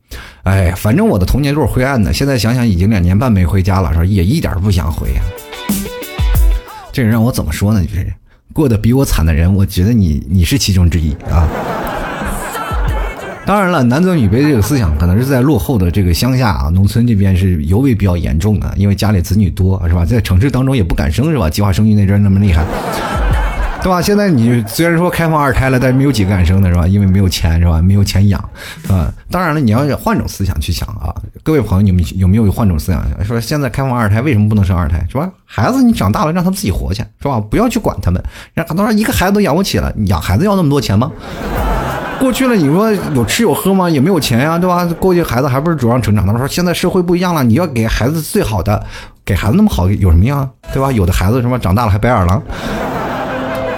[0.42, 2.12] 哎，反正我的童年都是灰暗的。
[2.12, 5.08] 现在想想，已经两年半没回家了，说也一点不想回。
[6.92, 7.80] 这人让我怎么说呢？
[7.84, 8.12] 就是
[8.52, 11.46] 过得比我惨的人，我觉得你你是其中之一啊。
[13.46, 20.04] 当然了，男尊女卑这个思想，可能是在落后的这个乡下啊、农村这边是尤为比较严重的，因为家里子女多，是吧？
[20.04, 21.48] 在城市当中也不敢生，是吧？
[21.48, 22.64] 计划生育那阵那么厉害。
[23.84, 24.00] 对吧？
[24.00, 26.86] 现在你虽然说开放二胎了，但是没有几个敢生的是吧？
[26.86, 27.82] 因为没有钱是吧？
[27.82, 28.40] 没有钱养，
[28.88, 33.04] 啊，当然了，你要换种思想去想啊，各位朋友，你们有没有换种思想？
[33.22, 35.06] 说现在开放二胎，为什么不能生二胎？
[35.10, 35.28] 是吧？
[35.44, 37.38] 孩子你长大了，让他自己活去，是吧？
[37.38, 38.18] 不要去管他们。
[38.54, 41.12] 让很多人一个孩子都养不起了，你养孩子要那么多钱吗？
[42.18, 43.90] 过去了，你说有吃有喝吗？
[43.90, 44.86] 也没有钱呀，对吧？
[44.98, 46.26] 过去孩子还不是主要成长？
[46.26, 48.82] 他说现在社会不一样了，你要给孩子最好的，
[49.26, 50.48] 给孩子那么好有什么用啊？
[50.72, 50.90] 对吧？
[50.90, 52.42] 有的孩子什么长大了还白眼狼。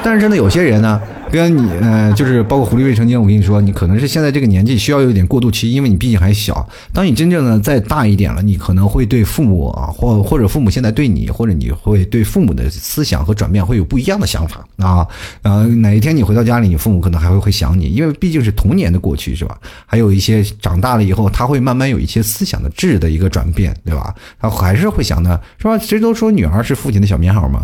[0.03, 1.01] 但是呢，有些人呢。
[1.37, 6.67] 跟你呃，就是包括狐狸未成精，我跟你说，你可能是现在这个年纪需要有点过渡期，因为你毕竟还小。
[6.95, 15.07] 当你真正的再大一点了，你可能会对父母啊，或或者父母现在对你，或者你会对父母的思想和转变会有不一样的想法啊。
[15.43, 19.59] 然后哪一天你回到家里，你父母可能还会会想你，因为毕竟是童年的过去，是吧？
[19.85, 24.15] 还有一些长大了以后，他会慢慢有一些思想的质的一个转变，对吧？
[24.41, 25.77] 他还是会想的，是吧？
[25.77, 27.61] 谁都说女儿是父亲的小棉袄嘛，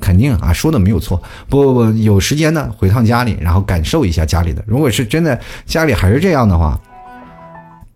[0.00, 1.20] 肯定啊，说的没有错。
[1.48, 3.06] 不不不，有时间呢，回趟。
[3.06, 4.62] 家家里，然后感受一下家里的。
[4.66, 6.78] 如果是真的家里还是这样的话，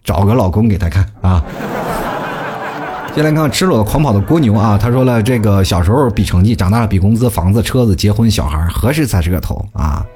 [0.02, 1.44] 找个老公给他看啊。
[3.14, 10.06] 接下来看赤裸的狂跑的蜗牛啊，他说了，这个小时候比成绩，长大了比工资、房子、车子、结婚、小孩，何时才是个头啊？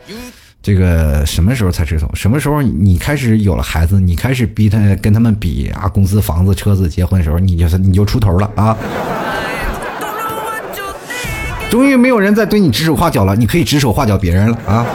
[0.63, 2.09] 这个什么时候才是头？
[2.15, 8.77] 什么时候你开始有了孩子，你开始逼他跟他们比啊，工资、房子、车子、结婚的时候，你就是你就出头了啊！
[11.75, 14.87] 终于没有人再对你指手画脚了，你可以指手画脚别人了啊！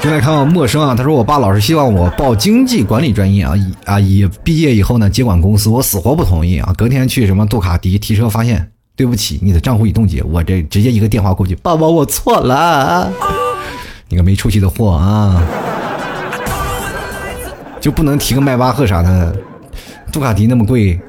[0.00, 6.72] 进来看看陌生啊，他说我爸老是希望我报经济管理专业啊，以啊以毕业以后呢接管公司，我死活不同意啊。
[6.78, 13.10] 隔天去什么杜卡迪提车，发现对不起，你的账户已冻结，我这直接一个电话过去，爸爸我错了，
[14.08, 15.42] 你个没出息的货啊！
[17.80, 19.34] 就不能提个迈巴赫啥的，
[20.12, 21.00] 杜卡迪那么贵。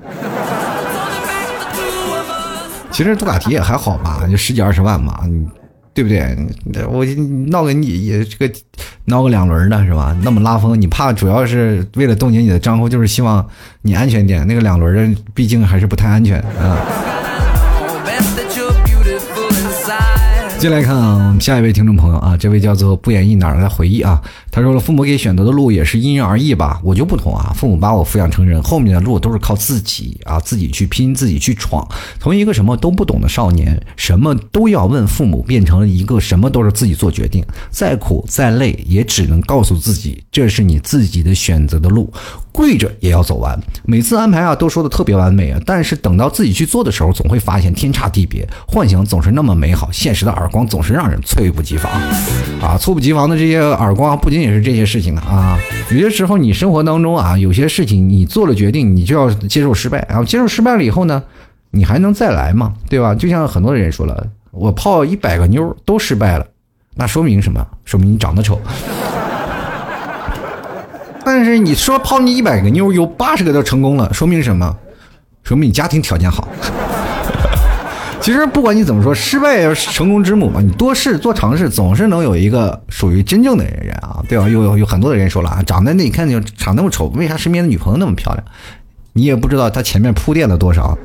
[2.98, 5.20] 其实杜卡迪也还好吧，就十几二十万嘛，
[5.94, 6.36] 对不对？
[6.88, 7.06] 我
[7.52, 8.52] 闹个你也这个
[9.06, 10.18] 闹个两轮的是吧？
[10.24, 13.48] 那么拉风，你怕主要是为了冻结你的账户，就是希望
[13.84, 14.48] 你安全点。
[14.48, 16.84] 那个两轮的毕竟还是不太安全啊。
[20.60, 24.20] 进来看啊，下一位听众朋友啊，这位叫做不言意哪儿来回忆啊？
[24.50, 26.82] 他说了，父母给选择的路也是因人而异吧？
[26.84, 31.88] 我就不同啊，父母把我抚养成人，后面的路都是靠自己啊，自己去拼，自己去闯。
[32.20, 42.12] 从一个什么都不懂的少年，什么都要问父母，变成了一个什么都是自己做决定，再苦再累，也只能告诉自己，这是你自己的选择的路。
[42.52, 43.56] 跪着也要走完，
[43.86, 48.48] 每次安排啊都说的特别完美啊，但是等到自己去做的时候，总会发现天差地别。
[48.68, 51.92] 幻想总是那么美好，现实的耳耳光总是让人猝不及防。
[52.62, 55.60] 啊，猝不及防的这些耳光，不仅仅是这些事情啊，
[55.92, 60.06] 有些时候你生活当中啊，有些事情你做了决定，你就要接受失败。
[60.08, 61.22] 然后接受失败了以后呢，
[61.72, 62.72] 你还能再来吗？
[62.90, 63.14] 对吧？
[63.14, 66.48] 就像很多人说了，我泡一百个妞都失败了，
[66.96, 67.68] 那说明什么？
[67.84, 68.62] 说明你长得丑。
[71.26, 74.78] 但是你说泡你一百个妞，有八十个都成功了，说明什么？
[75.44, 76.48] 说明你家庭条件好。
[78.28, 80.60] 其实不管你怎么说，失败要是成功之母嘛。
[80.60, 84.50] 你多试多尝试，总是能有一个属于真正的人啊，对吧？
[84.50, 88.44] 有有有很多的人说了啊，长得那你看就长那么丑，为啥身边的女朋友那么漂亮？
[89.14, 90.98] 你也不知道他前面铺垫了多少，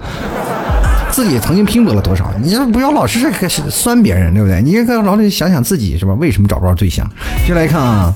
[1.12, 2.29] 自己曾经拼搏了多少。
[2.43, 3.31] 你不要老是
[3.70, 4.61] 酸别人，对不对？
[4.61, 6.12] 你应该老得想想自己是吧？
[6.14, 7.09] 为什么找不着对象？
[7.47, 8.12] 就来看啊。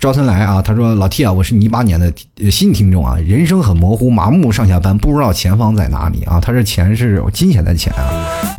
[0.00, 2.10] 赵森来啊，他说：“老 T 啊，我是你一八年的
[2.50, 6.40] 新听众啊，人生很模糊，麻木上下班，不知道前方在哪里啊。
[6.40, 8.08] 他这钱是金钱的钱啊，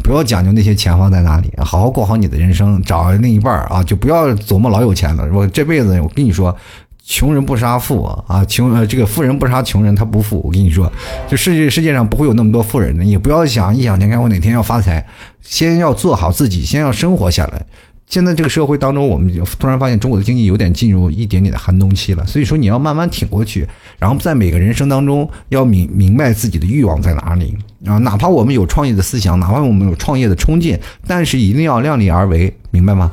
[0.03, 5.27] 不要讲究那些前方在哪里，好好过好你的人生，找另一半啊，就不要琢磨老有钱了。
[5.33, 6.55] 我这辈子，我跟你说，
[7.03, 10.39] 穷人不杀富啊，穷呃这个富人不杀穷人，他不富。
[10.43, 10.91] 我跟你说，
[11.27, 15.03] 这世界世界上不会有那么多富人的，也不要想异想天开，我哪天要发财，
[15.41, 17.65] 先要做好自己，先要生活下来。”
[18.11, 23.65] 现在这个社会当中，我们突然发现中国的经济有点进入一点点的寒冬期了，所以说你要慢慢挺过去，
[23.97, 33.09] 然后在每个人生当中要明明白自己的欲望在哪里啊，哪怕我们有创业的思想，哪怕我们有创业的冲劲，但是一定要量力而为，明白吗？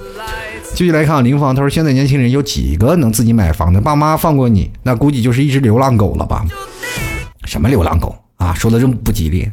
[0.74, 3.80] 继续来看林芳，他说现在年轻人有几个能自己买房的？
[3.80, 6.44] 爸妈放过你，那估计就是一只流浪狗了吧？
[7.44, 8.52] 什么流浪狗啊？
[8.52, 9.48] 说的这么不吉利，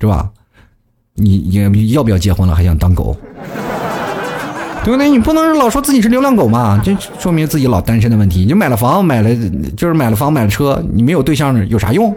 [0.00, 0.30] 是吧？
[1.14, 3.16] 你你要不要结婚了还想当狗？
[4.86, 5.10] 对不对？
[5.10, 6.80] 你不能老说自己是流浪狗嘛？
[6.84, 8.44] 这说明自己老单身的问题。
[8.44, 9.28] 你买了房，买了
[9.76, 12.14] 就是买了房，买了车，你没有对象有啥用？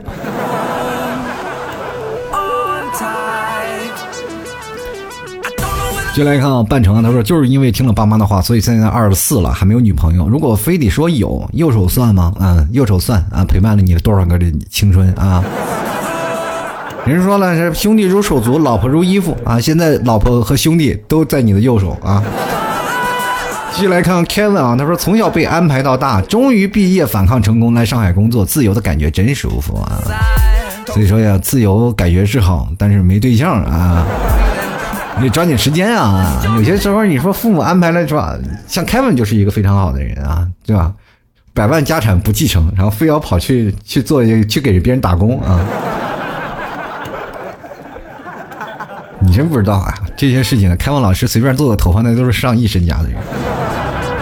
[6.14, 10.30] 就来看啊，半城啊，他说就是因为听了爸妈的话，所以现在二十四了，还没有女朋友。
[10.30, 12.32] 如果非得说有，右手算吗？
[12.40, 15.44] 啊，右手算啊，陪伴了你多少个的青春啊？
[17.06, 19.60] 人说了是兄弟如手足，老婆如衣服啊！
[19.60, 22.22] 现在老婆和兄弟都在你的右手啊。
[23.72, 30.02] 继续来看 Kevin 啊，他说从小被安排到大，终于毕业反抗成功，来上海工作，自由的感觉真舒服啊。
[30.88, 34.06] 所以说呀，自由感觉是好，但是没对象啊，
[35.22, 36.42] 你抓紧时间啊。
[36.58, 38.36] 有些时候你说父母安排了是吧？
[38.68, 40.92] 像 Kevin 就是一个非常好的人啊，对吧？
[41.54, 45.60] 百万家产不继承，然后非要跑去去做去给别人打工啊。
[49.22, 53.18] 你真不知道啊，这些事情，开放老师随便做个头发，那都是上亿身家的人。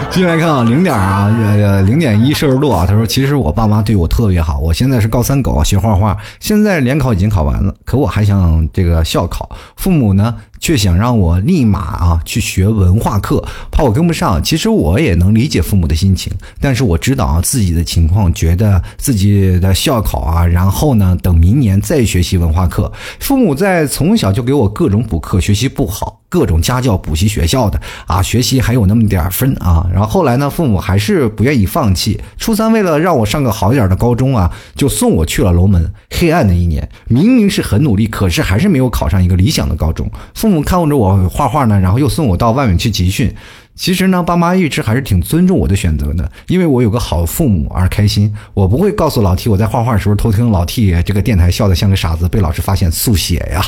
[0.09, 2.85] 进来看啊，零点啊，呃，零点一摄氏度啊。
[2.87, 4.57] 他说，其实我爸妈对我特别好。
[4.57, 9.49] 我现在是高三狗，学画画，现在联考已经考完了，可我还想这个校考。
[9.75, 14.41] 父母呢，却想让我立马啊去学文化课，怕我跟不上。
[14.43, 22.91] 其实我也能理解父母的心情，但是我知道啊自己的情况，觉得自己的校考啊，然后呢等明年再学习文化课。
[23.20, 26.22] 父母在从小就给我各种补课，学习不好。
[26.30, 32.20] 各种家教补习学校的啊，学习还有那么点分啊，然后后来呢，父母还是不愿意放弃。
[32.38, 35.89] 初三为了让我上个好一点的高中啊，就送我去了龙门。
[36.10, 40.05] 黑暗的一年，明明是很努力，可是还是没有考上一个理想的高中。
[40.34, 43.29] 父父母看着我画画呢，然后又送我到外面去集训。
[43.75, 48.33] 其实呢，爸妈一直还是挺尊重我的选择的，因为我有个好父母而开心。
[48.53, 53.61] 我不会告诉老 T 我在画画的时候偷听老 T 这个电台笑得像个傻子，被老师发现速写呀。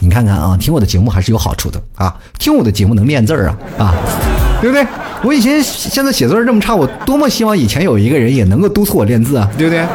[0.00, 2.12] 你看看啊，听我的节目还是有好处的啊！
[2.36, 3.94] 听我的节目能练字儿啊啊，
[4.60, 4.84] 对不对？
[5.22, 9.86] 我以前现在写字这么差，我多么希望以前有一个人也能够督促我练字啊，对不对？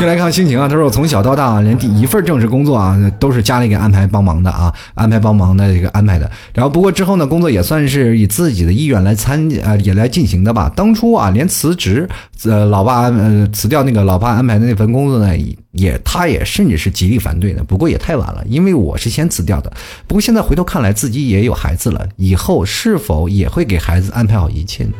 [0.00, 6.30] 就来看心情啊，他说我从小到大啊连第一份正式工作啊，都是家里给安排帮忙的啊，安排帮忙的这个安排的。
[6.52, 10.70] 然后不过之后呢，工作也算是以自己的意愿来参啊，也来进行的吧。
[10.74, 12.08] 当初啊，连辞职，
[12.44, 15.32] 呃，老爸呃辞掉那个老爸安排的那份工作呢，
[15.70, 17.62] 也他也甚至是极力反对的。
[17.62, 19.72] 不过也太晚了，因为我是先辞掉的。
[20.08, 24.90] 不过现在回头看来，自己也有孩子了，以后是否也会给孩子安排好一切呢？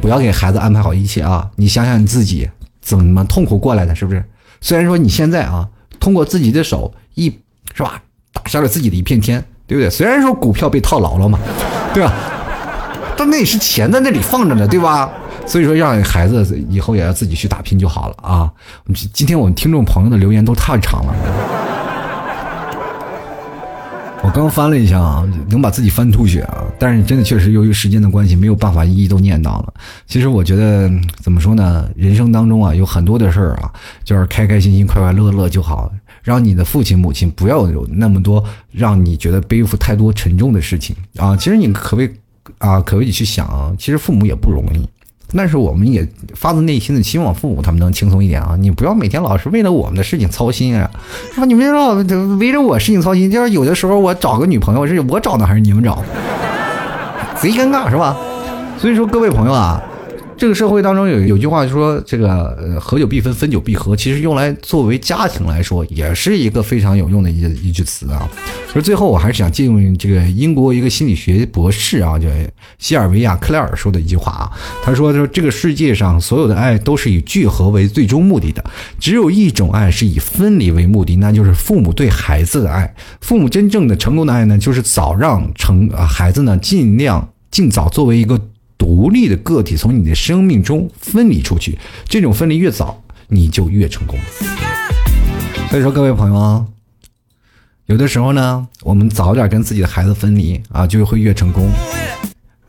[0.00, 1.48] 不要给孩子安排好一切啊！
[1.56, 2.48] 你想想你自己。
[2.80, 3.94] 怎么痛苦过来的？
[3.94, 4.24] 是不是？
[4.60, 5.68] 虽然说你现在啊，
[5.98, 7.30] 通过自己的手一，
[7.74, 8.02] 是吧，
[8.32, 9.88] 打下了自己的一片天，对不对？
[9.90, 11.38] 虽然说股票被套牢了嘛，
[11.94, 12.12] 对吧？
[13.16, 15.10] 但那也是钱在那里放着呢，对吧？
[15.46, 18.50] 所以说，让孩子以后也要自己去打拼就好了啊。
[19.12, 21.14] 今天我们听众朋友的留言都太长了。
[24.22, 26.64] 我刚翻了一下啊，能把自己翻吐血啊！
[26.78, 29.72] 但是真的确实由于时间的关系，没有办法一一都念到了。
[30.06, 30.90] 其实我觉得
[31.22, 31.88] 怎么说呢？
[31.96, 33.72] 人生当中啊，有很多的事儿啊，
[34.04, 35.90] 就是开开心心、快快乐乐就好。
[36.22, 41.34] 让你的父亲母亲不要有那么多让你觉得背负太多沉重的事情啊！
[41.34, 42.10] 其实你可不可以
[42.58, 44.86] 啊，可不可以去想啊，其实父母也不容易。
[45.36, 48.56] 但是我们也发自内心的希望父母他们能轻松一点啊！
[48.58, 50.90] 你不要每天老是为了我们的事情操心啊！
[51.34, 51.94] 说你们老
[52.38, 56.02] 围着我事情操心，就是有的时候我找个女朋友是我找的还是你们找？
[57.36, 58.16] 贼尴尬是吧？
[58.78, 59.82] 所以说各位朋友啊。
[60.40, 63.94] 这个社会当中有有句话说，这个呃，合久必分，分久必合。
[63.94, 68.26] 其实用来作为家庭来说，也是一个非常有用的一一句词啊。
[68.72, 72.26] 所以最后我还是想借用这个英国一个心理学博士啊，叫
[72.78, 74.50] 西尔维亚·克莱尔说的一句话啊。
[74.82, 78.64] 他说：“说这个世界上所有的爱都是以聚合为最终目的的，
[78.98, 82.94] 只有一种爱是以分离为目的，那就是父母对孩子的爱。
[83.20, 88.40] 父母真正的成功的爱呢，就是早让成啊孩子呢尽量尽早作为一个。”
[88.80, 91.78] 独立的个体从你的生命中分离出去，
[92.08, 94.18] 这种分离越早，你就越成功。
[95.68, 96.64] 所以说，各位朋友啊，
[97.84, 101.70] 有的时候呢，我们早点跟自己的孩子分离啊，就会越成功。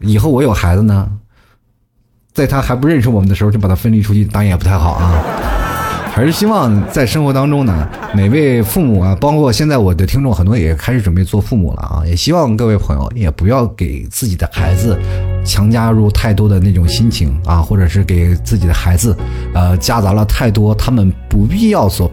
[0.02, 1.10] 以后我有孩子呢，
[2.34, 5.61] 在他还不认识我们的时候就把他分离出去，当然也不太好啊。
[6.14, 15.00] 还是希望在生活当中呢，每位父母啊，包括现在我的听众很多也开始准备做父母了啊，也希望各位朋友也不要给自己的孩子
[15.46, 19.16] 强加入太多的那种心情啊，或者是给自己的孩子
[19.54, 22.12] 呃夹杂了太多他们不必要所。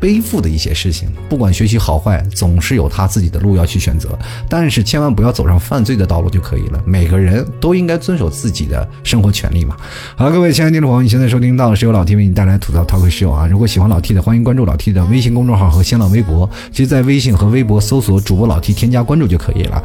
[0.00, 4.16] 背负的一些事情，不管学习好坏，总是有他自己的路要去选择，
[4.48, 6.80] 但是千万不要走上犯罪的道路就可以了。
[6.84, 9.76] 每个人都应该遵守自己的生活权利嘛。
[10.16, 13.46] 好，各位亲爱的听众朋友，你现在收听到的是由老 T 为你带来吐槽 talk show 啊。
[13.46, 16.48] 如果喜欢老 T 的，欢迎关注老 T 的微信公众号和新浪微博。
[16.70, 19.82] 其实，在微信和微博搜索主播老 T，添加关注就可以了。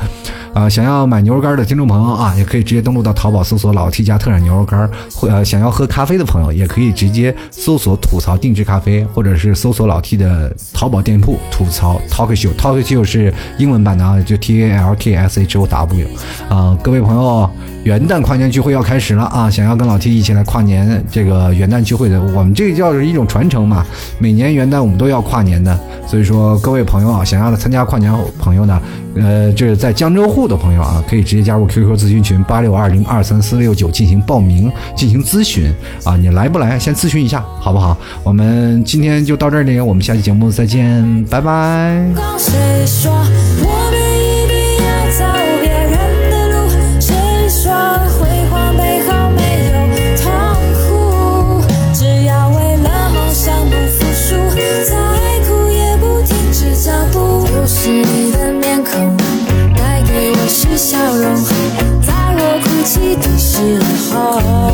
[0.54, 4.88] 啊，想要买牛肉干的听众朋友啊，也可以直接登录到淘宝搜索老 T 家特产牛肉干。
[5.16, 10.03] 或呃，想要喝咖啡的朋友，也可以直接搜索吐槽定制咖啡，或者是搜索老。
[10.04, 16.08] T 的淘宝店铺吐槽 Talk Show，Talk Show 是英文版的啊，就 T A L K S H O W
[16.50, 17.50] 啊，各位朋友，
[17.84, 19.50] 元旦跨年聚会要开始了啊！
[19.50, 23.86] 想要跟老 T 一起来跨年这个元旦聚会的，我们这个叫是一种传承嘛，
[24.20, 28.82] 每年元旦我们都要跨年的，所以说各位朋友啊，想要参加跨年朋友呢，
[29.16, 35.74] 呃，这是在江浙沪的朋友啊，可以直接加入 QQ 咨询群八六二零二三四六九进行报名进行咨询
[36.04, 37.98] 啊，你来不来先咨询一下好不好？
[38.24, 39.94] 我们今天就到这里，我。
[39.94, 42.04] 们下期节目再见，拜拜。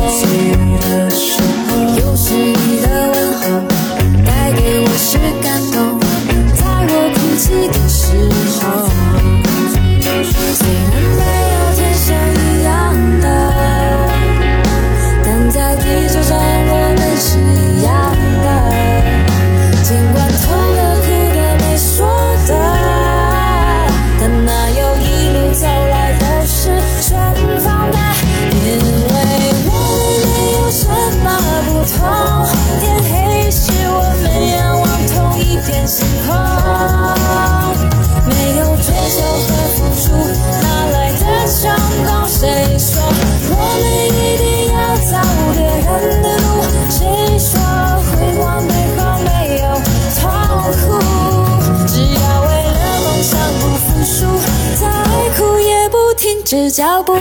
[0.08, 0.69] 时
[56.70, 57.18] 脚步。